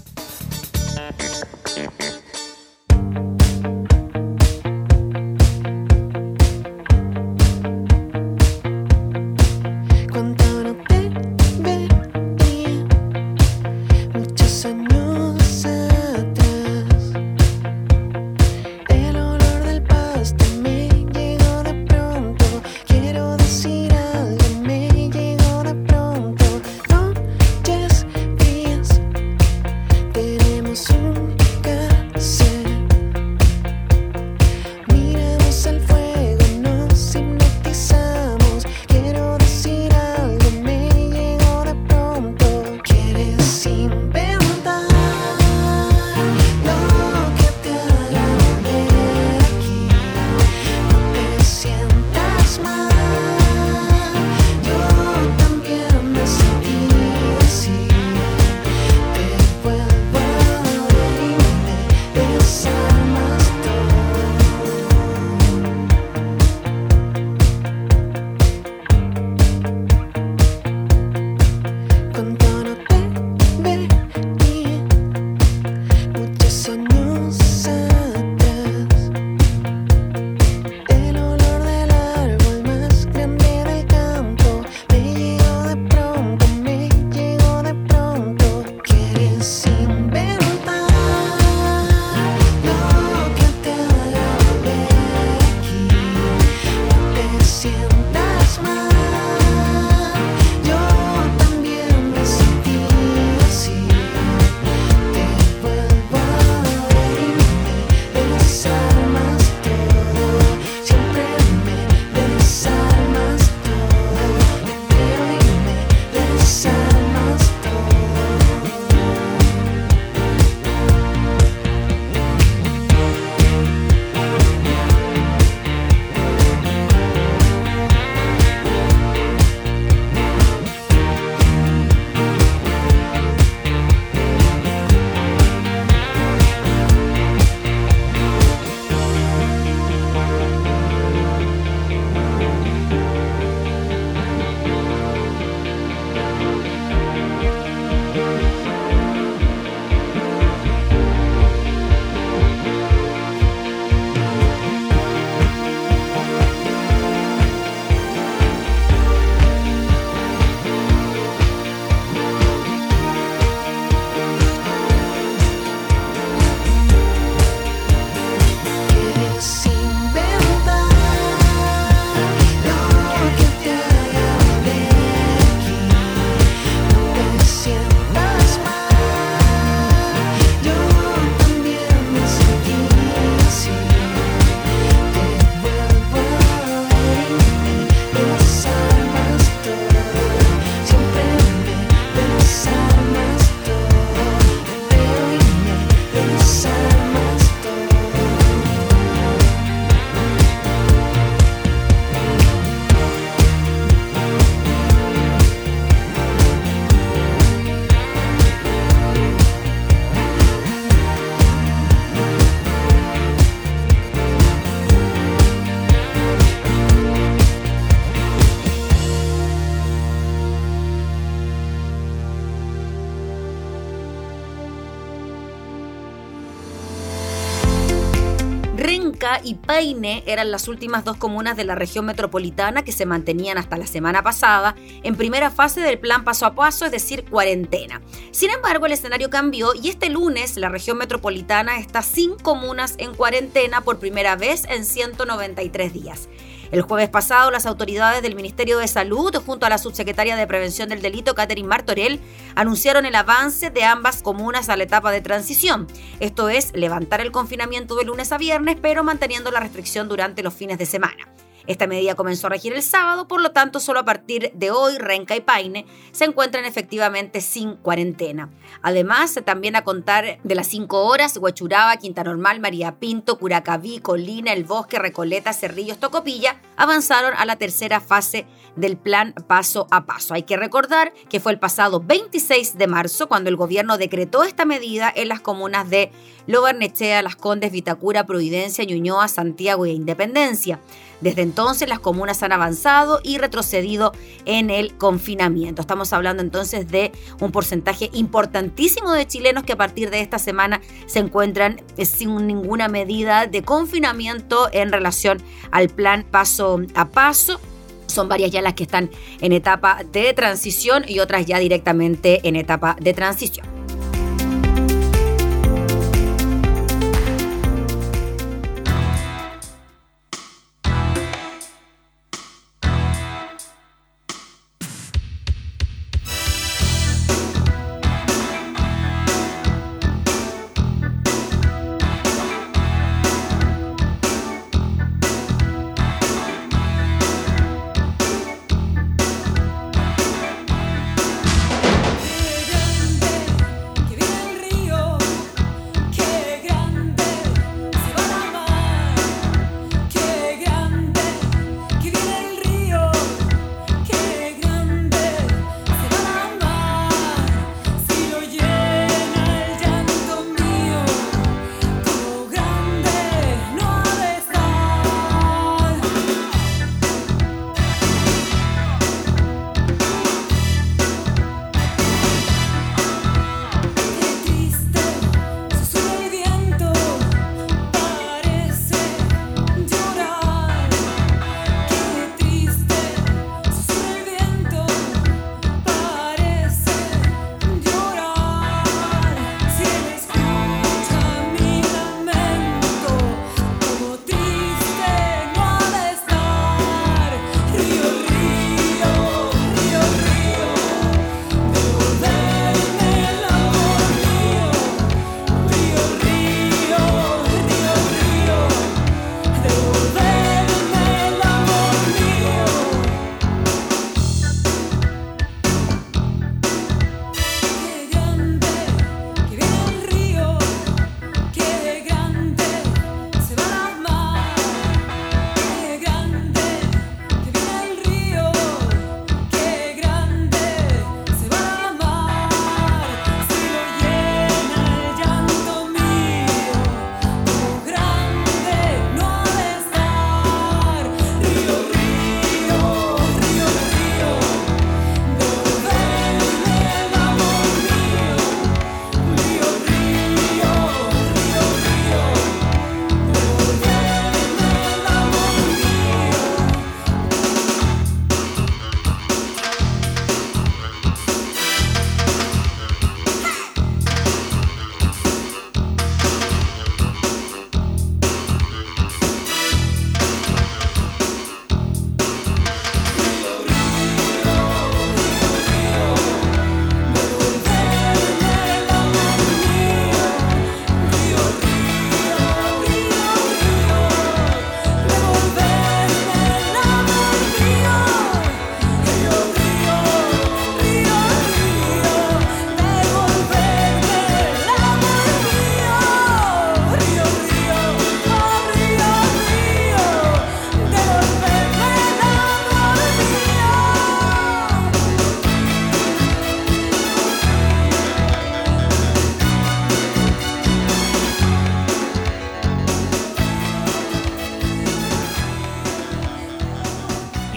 Eran 229.81 230.51
las 230.51 230.67
últimas 230.67 231.03
dos 231.03 231.17
comunas 231.17 231.57
de 231.57 231.63
la 231.63 231.73
región 231.73 232.05
metropolitana 232.05 232.83
que 232.83 232.91
se 232.91 233.07
mantenían 233.07 233.57
hasta 233.57 233.77
la 233.77 233.87
semana 233.87 234.21
pasada 234.21 234.75
en 235.01 235.15
primera 235.15 235.49
fase 235.49 235.81
del 235.81 235.97
plan 235.97 236.23
paso 236.23 236.45
a 236.45 236.53
paso, 236.53 236.85
es 236.85 236.91
decir, 236.91 237.25
cuarentena. 237.25 237.99
Sin 238.29 238.51
embargo, 238.51 238.85
el 238.85 238.91
escenario 238.91 239.31
cambió 239.31 239.73
y 239.73 239.89
este 239.89 240.11
lunes 240.11 240.55
la 240.55 240.69
región 240.69 240.99
metropolitana 240.99 241.79
está 241.79 242.03
sin 242.03 242.35
comunas 242.35 242.93
en 242.99 243.15
cuarentena 243.15 243.81
por 243.81 243.97
primera 243.97 244.35
vez 244.35 244.65
en 244.69 244.85
193 244.85 245.93
días. 245.93 246.29
El 246.71 246.83
jueves 246.83 247.09
pasado, 247.09 247.51
las 247.51 247.65
autoridades 247.65 248.21
del 248.21 248.35
Ministerio 248.35 248.77
de 248.77 248.87
Salud, 248.87 249.35
junto 249.45 249.65
a 249.65 249.69
la 249.69 249.77
subsecretaria 249.77 250.37
de 250.37 250.47
Prevención 250.47 250.87
del 250.87 251.01
Delito, 251.01 251.35
Catherine 251.35 251.67
Martorell, 251.67 252.21
anunciaron 252.55 253.05
el 253.05 253.15
avance 253.15 253.71
de 253.71 253.83
ambas 253.83 254.21
comunas 254.21 254.69
a 254.69 254.77
la 254.77 254.83
etapa 254.83 255.11
de 255.11 255.19
transición. 255.19 255.87
Esto 256.21 256.47
es, 256.47 256.71
levantar 256.73 257.19
el 257.19 257.33
confinamiento 257.33 257.95
de 257.95 258.05
lunes 258.05 258.31
a 258.31 258.37
viernes, 258.37 258.77
pero 258.81 259.03
manteniendo 259.03 259.51
la 259.51 259.59
restricción 259.59 260.07
durante 260.07 260.43
los 260.43 260.53
fines 260.53 260.77
de 260.77 260.85
semana. 260.85 261.27
Esta 261.67 261.87
medida 261.87 262.15
comenzó 262.15 262.47
a 262.47 262.51
regir 262.51 262.73
el 262.73 262.83
sábado, 262.83 263.27
por 263.27 263.41
lo 263.41 263.51
tanto, 263.51 263.79
solo 263.79 263.99
a 263.99 264.05
partir 264.05 264.51
de 264.53 264.71
hoy 264.71 264.97
Renca 264.97 265.35
y 265.35 265.41
Paine 265.41 265.85
se 266.11 266.25
encuentran 266.25 266.65
efectivamente 266.65 267.41
sin 267.41 267.75
cuarentena. 267.75 268.49
Además, 268.81 269.39
también 269.45 269.75
a 269.75 269.83
contar 269.83 270.39
de 270.43 270.55
las 270.55 270.67
cinco 270.67 271.05
horas, 271.05 271.37
Huachuraba, 271.37 271.97
Quinta 271.97 272.23
Normal, 272.23 272.59
María 272.59 272.99
Pinto, 272.99 273.37
Curacaví, 273.37 273.99
Colina, 273.99 274.53
El 274.53 274.63
Bosque, 274.63 274.99
Recoleta, 274.99 275.53
Cerrillos, 275.53 275.99
Tocopilla 275.99 276.61
avanzaron 276.77 277.33
a 277.37 277.45
la 277.45 277.57
tercera 277.57 277.99
fase 277.99 278.45
del 278.75 278.97
plan 278.97 279.33
paso 279.47 279.87
a 279.91 280.05
paso. 280.05 280.33
Hay 280.33 280.43
que 280.43 280.57
recordar 280.57 281.13
que 281.29 281.39
fue 281.39 281.51
el 281.51 281.59
pasado 281.59 281.99
26 281.99 282.77
de 282.77 282.87
marzo 282.87 283.27
cuando 283.27 283.49
el 283.49 283.55
gobierno 283.55 283.97
decretó 283.97 284.43
esta 284.43 284.65
medida 284.65 285.11
en 285.13 285.27
las 285.27 285.41
comunas 285.41 285.89
de 285.89 286.11
Lobarnechea, 286.47 287.21
Las 287.21 287.35
Condes, 287.35 287.71
Vitacura, 287.71 288.25
Providencia, 288.25 288.83
Ñuñoa, 288.83 289.27
Santiago 289.27 289.85
e 289.85 289.91
Independencia. 289.91 290.79
Desde 291.21 291.43
entonces 291.43 291.87
las 291.87 291.99
comunas 291.99 292.41
han 292.41 292.51
avanzado 292.51 293.19
y 293.23 293.37
retrocedido 293.37 294.11
en 294.45 294.71
el 294.71 294.97
confinamiento. 294.97 295.81
Estamos 295.81 296.13
hablando 296.13 296.41
entonces 296.41 296.87
de 296.89 297.11
un 297.39 297.51
porcentaje 297.51 298.09
importantísimo 298.13 299.13
de 299.13 299.27
chilenos 299.27 299.63
que 299.63 299.73
a 299.73 299.77
partir 299.77 300.09
de 300.09 300.21
esta 300.21 300.39
semana 300.39 300.81
se 301.05 301.19
encuentran 301.19 301.79
eh, 301.97 302.05
sin 302.05 302.47
ninguna 302.47 302.87
medida 302.87 303.45
de 303.45 303.61
confinamiento 303.61 304.69
en 304.73 304.91
relación 304.91 305.41
al 305.69 305.89
plan 305.89 306.25
paso 306.29 306.81
a 306.95 307.05
paso. 307.09 307.59
Son 308.07 308.27
varias 308.27 308.51
ya 308.51 308.61
las 308.61 308.73
que 308.73 308.83
están 308.83 309.09
en 309.39 309.53
etapa 309.53 310.01
de 310.11 310.33
transición 310.33 311.05
y 311.07 311.19
otras 311.19 311.45
ya 311.45 311.59
directamente 311.59 312.41
en 312.43 312.55
etapa 312.55 312.97
de 312.99 313.13
transición. 313.13 313.80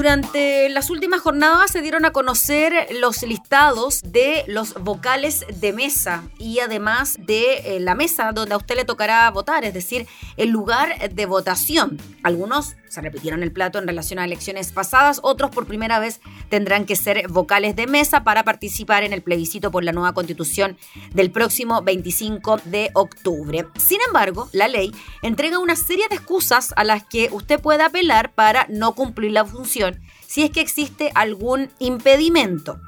Durante 0.00 0.70
las 0.70 0.88
últimas 0.88 1.20
jornadas 1.20 1.72
se 1.72 1.82
dieron 1.82 2.06
a 2.06 2.10
conocer 2.10 2.88
los 3.02 3.22
listados 3.22 4.00
de 4.02 4.44
los 4.46 4.72
vocales 4.72 5.44
de 5.60 5.74
mesa 5.74 6.24
y 6.38 6.60
además 6.60 7.18
de 7.18 7.76
eh, 7.76 7.80
la 7.80 7.94
mesa 7.94 8.32
donde 8.32 8.54
a 8.54 8.56
usted 8.56 8.76
le 8.76 8.86
tocará 8.86 9.30
votar, 9.30 9.62
es 9.66 9.74
decir, 9.74 10.06
el 10.38 10.48
lugar 10.48 11.10
de 11.10 11.26
votación. 11.26 11.98
Algunos 12.22 12.76
se 12.88 13.02
repitieron 13.02 13.42
el 13.42 13.52
plato 13.52 13.78
en 13.78 13.86
relación 13.86 14.18
a 14.18 14.24
elecciones 14.24 14.72
pasadas, 14.72 15.20
otros 15.22 15.50
por 15.50 15.66
primera 15.66 15.98
vez 15.98 16.20
tendrán 16.48 16.86
que 16.86 16.96
ser 16.96 17.28
vocales 17.28 17.76
de 17.76 17.86
mesa 17.86 18.24
para 18.24 18.42
participar 18.42 19.04
en 19.04 19.12
el 19.12 19.20
plebiscito 19.20 19.70
por 19.70 19.84
la 19.84 19.92
nueva 19.92 20.14
constitución 20.14 20.78
del 21.12 21.30
próximo 21.30 21.82
25 21.82 22.62
de 22.64 22.90
octubre. 22.94 23.66
Sin 23.76 23.98
embargo, 24.06 24.48
la 24.52 24.66
ley 24.66 24.92
entrega 25.22 25.58
una 25.58 25.76
serie 25.76 26.06
de 26.08 26.16
excusas 26.16 26.72
a 26.74 26.84
las 26.84 27.04
que 27.04 27.28
usted 27.30 27.60
puede 27.60 27.82
apelar 27.82 28.32
para 28.32 28.66
no 28.70 28.94
cumplir 28.94 29.32
la 29.32 29.44
función 29.44 29.89
si 30.26 30.42
es 30.42 30.50
que 30.50 30.60
existe 30.60 31.10
algún 31.14 31.70
impedimento 31.78 32.80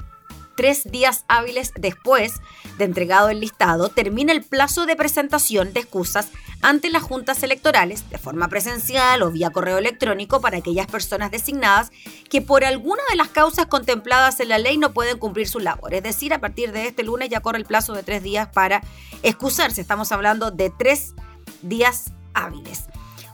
tres 0.55 0.83
días 0.83 1.25
hábiles 1.27 1.73
después 1.77 2.33
de 2.77 2.85
entregado 2.85 3.29
el 3.29 3.39
listado, 3.39 3.89
termina 3.89 4.31
el 4.31 4.43
plazo 4.43 4.85
de 4.85 4.95
presentación 4.95 5.73
de 5.73 5.81
excusas 5.81 6.29
ante 6.61 6.89
las 6.89 7.03
juntas 7.03 7.43
electorales 7.43 8.09
de 8.09 8.17
forma 8.17 8.47
presencial 8.47 9.21
o 9.21 9.31
vía 9.31 9.51
correo 9.51 9.77
electrónico 9.77 10.41
para 10.41 10.57
aquellas 10.57 10.87
personas 10.87 11.31
designadas 11.31 11.91
que 12.29 12.41
por 12.41 12.63
alguna 12.63 13.01
de 13.09 13.15
las 13.15 13.29
causas 13.29 13.65
contempladas 13.65 14.39
en 14.39 14.49
la 14.49 14.57
ley 14.57 14.77
no 14.77 14.93
pueden 14.93 15.17
cumplir 15.17 15.47
su 15.47 15.59
labor. 15.59 15.93
Es 15.93 16.03
decir, 16.03 16.33
a 16.33 16.39
partir 16.39 16.71
de 16.71 16.87
este 16.87 17.03
lunes 17.03 17.29
ya 17.29 17.41
corre 17.41 17.57
el 17.57 17.65
plazo 17.65 17.93
de 17.93 18.03
tres 18.03 18.23
días 18.23 18.47
para 18.53 18.81
excusarse. 19.23 19.81
Estamos 19.81 20.11
hablando 20.11 20.51
de 20.51 20.69
tres 20.69 21.13
días 21.61 22.13
hábiles. 22.33 22.85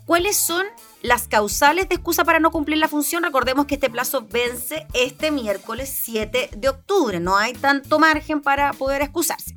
¿Cuáles 0.10 0.38
son 0.38 0.66
las 1.04 1.28
causales 1.28 1.88
de 1.88 1.94
excusa 1.94 2.24
para 2.24 2.40
no 2.40 2.50
cumplir 2.50 2.80
la 2.80 2.88
función? 2.88 3.22
Recordemos 3.22 3.68
que 3.68 3.76
este 3.76 3.92
plazo 3.92 4.26
vence 4.28 4.88
este 4.96 5.30
miércoles 5.30 5.96
7 6.02 6.50
de 6.58 6.68
octubre. 6.68 7.20
No 7.20 7.38
hay 7.38 7.54
tanto 7.54 8.00
margen 8.00 8.42
para 8.42 8.74
poder 8.74 9.04
excusarse. 9.04 9.54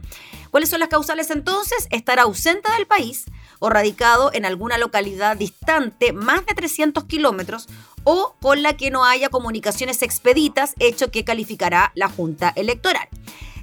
¿Cuáles 0.50 0.68
son 0.68 0.80
las 0.80 0.90
causales 0.90 1.30
entonces? 1.30 1.88
Estar 1.90 2.18
ausente 2.18 2.70
del 2.72 2.86
país 2.86 3.24
o 3.60 3.70
radicado 3.70 4.30
en 4.34 4.44
alguna 4.44 4.76
localidad 4.76 5.38
distante 5.38 6.12
más 6.12 6.44
de 6.44 6.52
300 6.52 7.04
kilómetros 7.04 7.66
o 8.04 8.36
con 8.42 8.62
la 8.62 8.76
que 8.76 8.90
no 8.90 9.06
haya 9.06 9.30
comunicaciones 9.30 10.02
expeditas, 10.02 10.74
hecho 10.78 11.10
que 11.10 11.24
calificará 11.24 11.92
la 11.94 12.10
Junta 12.10 12.52
Electoral 12.56 13.08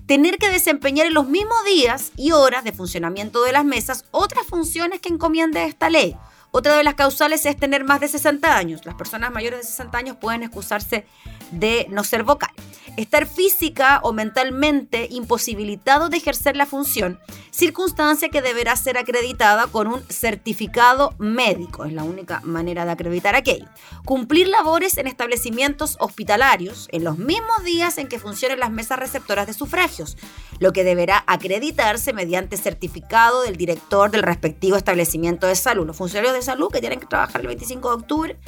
tener 0.08 0.40
que 0.40 0.50
desempeñar 0.50 1.06
en 1.06 1.14
los 1.14 1.28
mismos 1.28 1.64
días 1.66 2.14
y 2.18 2.32
horas 2.32 2.64
de 2.64 2.72
funcionamiento 2.72 3.44
de 3.44 3.52
las 3.52 3.64
mesas 3.64 4.06
otras 4.10 4.44
funciones 4.48 5.02
que 5.02 5.10
encomiende 5.10 5.64
esta 5.66 5.92
ley. 5.92 6.18
Otra 6.52 6.76
de 6.76 6.84
las 6.84 6.96
causales 6.96 7.46
es 7.46 7.58
tener 7.58 7.84
más 7.84 8.00
de 8.00 8.08
60 8.08 8.58
años. 8.58 8.86
Las 8.86 8.96
personas 8.96 9.32
mayores 9.32 9.60
de 9.62 9.68
60 9.68 9.98
años 9.98 10.18
pueden 10.18 10.44
excusarse 10.44 11.06
de 11.52 11.88
no 11.90 12.04
ser 12.04 12.24
vocal. 12.24 12.52
Estar 12.98 13.28
física 13.28 14.00
o 14.04 14.14
mentalmente 14.14 15.08
imposibilitado 15.12 16.10
de 16.10 16.18
ejercer 16.18 16.58
la 16.58 16.66
función, 16.66 17.20
circunstancia 17.52 18.30
que 18.30 18.42
deberá 18.42 18.76
ser 18.76 18.98
acreditada 18.98 19.68
con 19.68 19.88
un 19.88 20.04
certificado 20.10 21.14
médico, 21.18 21.86
es 21.86 21.94
la 21.94 22.04
única 22.04 22.42
manera 22.42 22.86
de 22.86 22.92
acreditar 22.92 23.36
aquello. 23.36 23.68
Cumplir 24.06 24.48
labores 24.48 24.98
en 24.98 25.08
establecimientos 25.08 25.98
hospitalarios 26.00 26.90
en 26.92 27.04
los 27.04 27.18
mismos 27.18 27.64
días 27.64 27.98
en 28.00 28.08
que 28.08 28.20
funcionen 28.20 28.60
las 28.60 28.72
mesas 28.72 29.00
receptoras 29.00 29.48
de 29.48 29.54
sufragios, 29.54 30.18
lo 30.60 30.74
que 30.74 30.84
deberá 30.84 31.24
acreditarse 31.28 32.12
mediante 32.12 32.58
certificado 32.58 33.44
del 33.44 33.56
director 33.56 34.12
del 34.12 34.24
respectivo 34.24 34.76
establecimiento 34.76 35.48
de 35.48 35.56
salud. 35.56 35.88
Los 35.88 35.96
funcionarios 35.98 36.34
de 36.34 36.39
salud 36.42 36.72
que 36.72 36.80
tienen 36.80 37.00
que 37.00 37.06
trabajar 37.06 37.42
el 37.42 37.48
25 37.48 37.90
de 37.90 37.96
octubre 37.96 38.40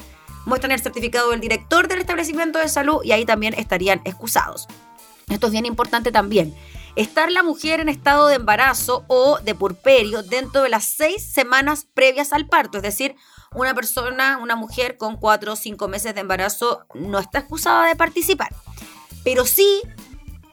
muestran 0.45 0.71
el 0.71 0.81
certificado 0.81 1.31
del 1.31 1.39
director 1.39 1.87
del 1.87 1.99
establecimiento 1.99 2.59
de 2.59 2.67
salud 2.67 3.01
y 3.03 3.11
ahí 3.11 3.25
también 3.25 3.53
estarían 3.53 4.01
excusados. 4.05 4.67
Esto 5.29 5.47
es 5.47 5.53
bien 5.53 5.65
importante 5.65 6.11
también. 6.11 6.55
Estar 6.95 7.31
la 7.31 7.41
mujer 7.41 7.79
en 7.79 7.87
estado 7.87 8.27
de 8.27 8.35
embarazo 8.35 9.05
o 9.07 9.39
de 9.39 9.55
purperio 9.55 10.23
dentro 10.23 10.61
de 10.61 10.69
las 10.69 10.83
seis 10.83 11.23
semanas 11.23 11.87
previas 11.93 12.33
al 12.33 12.47
parto. 12.47 12.77
Es 12.77 12.83
decir, 12.83 13.15
una 13.53 13.73
persona, 13.73 14.39
una 14.41 14.55
mujer 14.55 14.97
con 14.97 15.15
cuatro 15.15 15.53
o 15.53 15.55
cinco 15.55 15.87
meses 15.87 16.13
de 16.13 16.21
embarazo 16.21 16.85
no 16.93 17.19
está 17.19 17.39
excusada 17.39 17.87
de 17.87 17.95
participar. 17.95 18.53
Pero 19.23 19.45
sí 19.45 19.81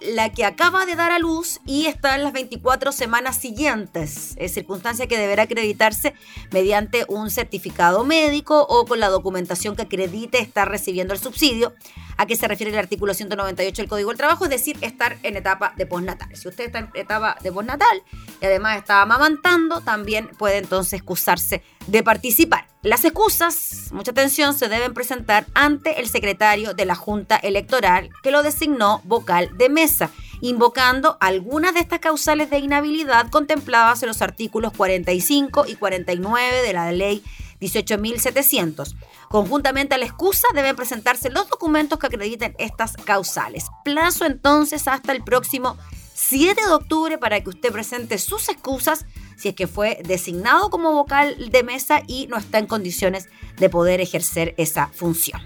la 0.00 0.30
que 0.30 0.44
acaba 0.44 0.86
de 0.86 0.94
dar 0.94 1.10
a 1.10 1.18
luz 1.18 1.60
y 1.66 1.86
está 1.86 2.14
en 2.14 2.22
las 2.22 2.32
24 2.32 2.92
semanas 2.92 3.36
siguientes, 3.36 4.34
es 4.36 4.54
circunstancia 4.54 5.06
que 5.06 5.18
deberá 5.18 5.44
acreditarse 5.44 6.14
mediante 6.52 7.04
un 7.08 7.30
certificado 7.30 8.04
médico 8.04 8.66
o 8.68 8.86
con 8.86 9.00
la 9.00 9.08
documentación 9.08 9.76
que 9.76 9.82
acredite 9.82 10.38
estar 10.38 10.68
recibiendo 10.68 11.14
el 11.14 11.20
subsidio, 11.20 11.74
a 12.16 12.26
qué 12.26 12.36
se 12.36 12.48
refiere 12.48 12.72
el 12.72 12.78
artículo 12.78 13.14
198 13.14 13.82
del 13.82 13.88
Código 13.88 14.10
del 14.10 14.18
Trabajo, 14.18 14.44
es 14.44 14.50
decir, 14.50 14.76
estar 14.80 15.18
en 15.22 15.36
etapa 15.36 15.74
de 15.76 15.86
postnatal. 15.86 16.28
Si 16.36 16.48
usted 16.48 16.66
está 16.66 16.78
en 16.78 16.90
etapa 16.94 17.36
de 17.42 17.52
postnatal 17.52 18.02
y 18.40 18.46
además 18.46 18.78
está 18.78 19.02
amamantando, 19.02 19.80
también 19.80 20.28
puede 20.38 20.58
entonces 20.58 20.94
excusarse 20.94 21.62
de 21.86 22.02
participar. 22.02 22.67
Las 22.82 23.04
excusas, 23.04 23.88
mucha 23.90 24.12
atención, 24.12 24.56
se 24.56 24.68
deben 24.68 24.94
presentar 24.94 25.46
ante 25.54 25.98
el 25.98 26.08
secretario 26.08 26.74
de 26.74 26.84
la 26.84 26.94
Junta 26.94 27.36
Electoral 27.36 28.10
que 28.22 28.30
lo 28.30 28.44
designó 28.44 29.02
vocal 29.04 29.50
de 29.58 29.68
mesa, 29.68 30.10
invocando 30.40 31.16
algunas 31.20 31.74
de 31.74 31.80
estas 31.80 31.98
causales 31.98 32.50
de 32.50 32.60
inhabilidad 32.60 33.30
contempladas 33.30 34.04
en 34.04 34.08
los 34.08 34.22
artículos 34.22 34.72
45 34.76 35.66
y 35.66 35.74
49 35.74 36.62
de 36.62 36.72
la 36.72 36.92
ley 36.92 37.24
18.700. 37.60 38.94
Conjuntamente 39.28 39.96
a 39.96 39.98
la 39.98 40.06
excusa 40.06 40.46
deben 40.54 40.76
presentarse 40.76 41.30
los 41.30 41.48
documentos 41.48 41.98
que 41.98 42.06
acrediten 42.06 42.54
estas 42.60 42.92
causales. 42.96 43.66
Plazo 43.84 44.24
entonces 44.24 44.86
hasta 44.86 45.10
el 45.10 45.24
próximo 45.24 45.76
7 46.14 46.60
de 46.64 46.72
octubre 46.72 47.18
para 47.18 47.40
que 47.40 47.48
usted 47.48 47.72
presente 47.72 48.18
sus 48.18 48.48
excusas 48.48 49.04
si 49.38 49.48
es 49.50 49.54
que 49.54 49.66
fue 49.66 50.02
designado 50.04 50.68
como 50.68 50.92
vocal 50.92 51.50
de 51.50 51.62
mesa 51.62 52.02
y 52.06 52.26
no 52.26 52.36
está 52.36 52.58
en 52.58 52.66
condiciones 52.66 53.28
de 53.56 53.70
poder 53.70 54.00
ejercer 54.00 54.54
esa 54.58 54.88
función. 54.88 55.40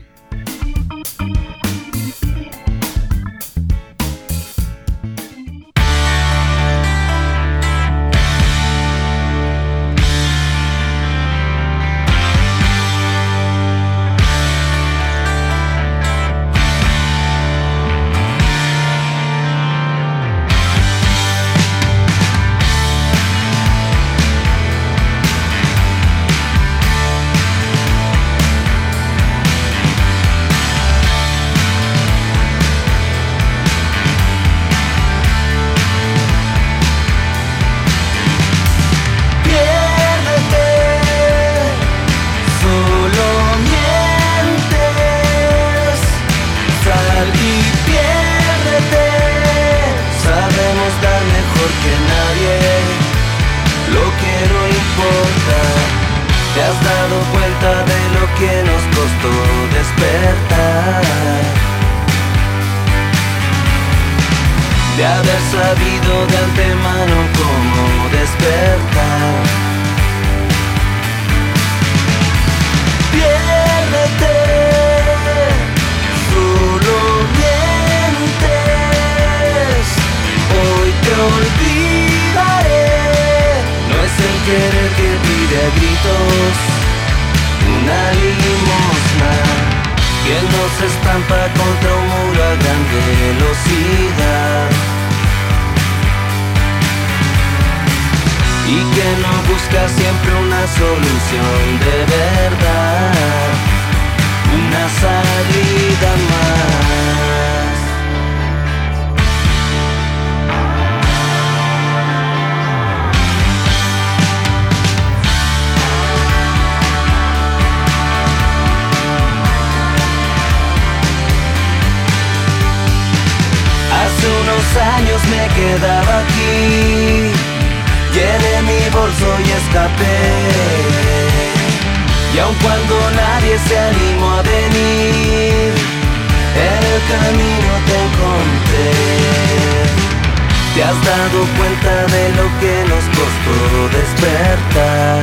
Te 140.74 140.82
has 140.82 141.04
dado 141.04 141.46
cuenta 141.58 142.06
de 142.06 142.30
lo 142.30 142.48
que 142.58 142.84
nos 142.88 143.04
costó 143.04 143.88
despertar. 143.98 145.22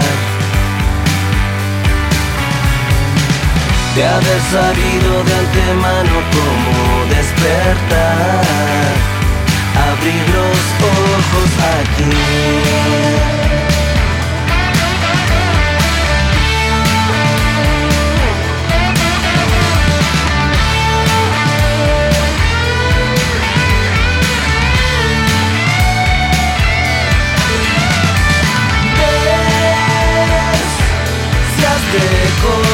De 3.95 4.05
haber 4.05 4.41
sabido 4.51 5.23
de 5.23 5.33
antemano 5.33 6.21
cómo 6.35 7.05
despertar. 7.09 8.43
Abrir 9.89 10.23
los 10.29 10.59
ojos 10.85 11.49
aquí. 11.81 13.48
te 31.91 32.68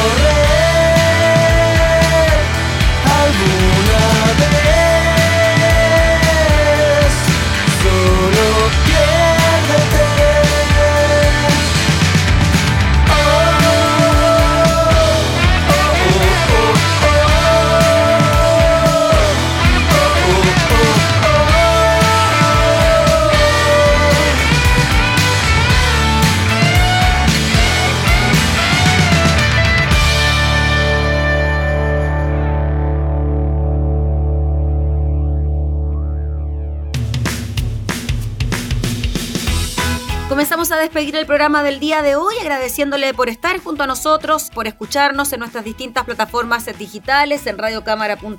a 40.76 40.80
despedir 40.80 41.16
el 41.16 41.26
programa 41.26 41.62
del 41.62 41.80
día 41.80 42.02
de 42.02 42.16
hoy 42.16 42.34
agradeciéndole 42.38 43.14
por 43.14 43.28
estar 43.28 43.58
junto 43.60 43.82
a 43.82 43.86
nosotros, 43.86 44.50
por 44.54 44.66
escucharnos 44.66 45.32
en 45.32 45.40
nuestras 45.40 45.64
distintas 45.64 46.04
plataformas 46.04 46.66
digitales, 46.78 47.46
en 47.46 47.56
radiocámara.cl, 47.56 48.30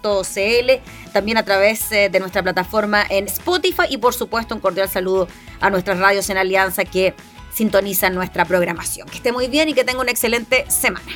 también 1.14 1.38
a 1.38 1.44
través 1.44 1.92
eh, 1.92 2.10
de 2.10 2.20
nuestra 2.20 2.44
plataforma 2.44 3.04
en 3.10 3.26
Spotify 3.26 3.84
y 3.90 3.98
por 3.98 4.14
supuesto 4.14 4.54
un 4.54 4.62
cordial 4.62 4.88
saludo 4.88 5.28
a 5.60 5.70
nuestras 5.70 6.00
radios 6.00 6.30
en 6.30 6.38
alianza 6.38 6.86
que 6.86 7.16
sintonizan 7.52 8.14
nuestra 8.14 8.46
programación. 8.46 9.08
Que 9.08 9.18
esté 9.18 9.32
muy 9.32 9.48
bien 9.48 9.70
y 9.70 9.74
que 9.74 9.84
tenga 9.84 10.02
una 10.02 10.12
excelente 10.12 10.70
semana. 10.70 11.08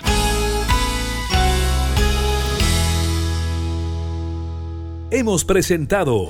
Hemos 5.11 5.45
presentado 5.45 6.30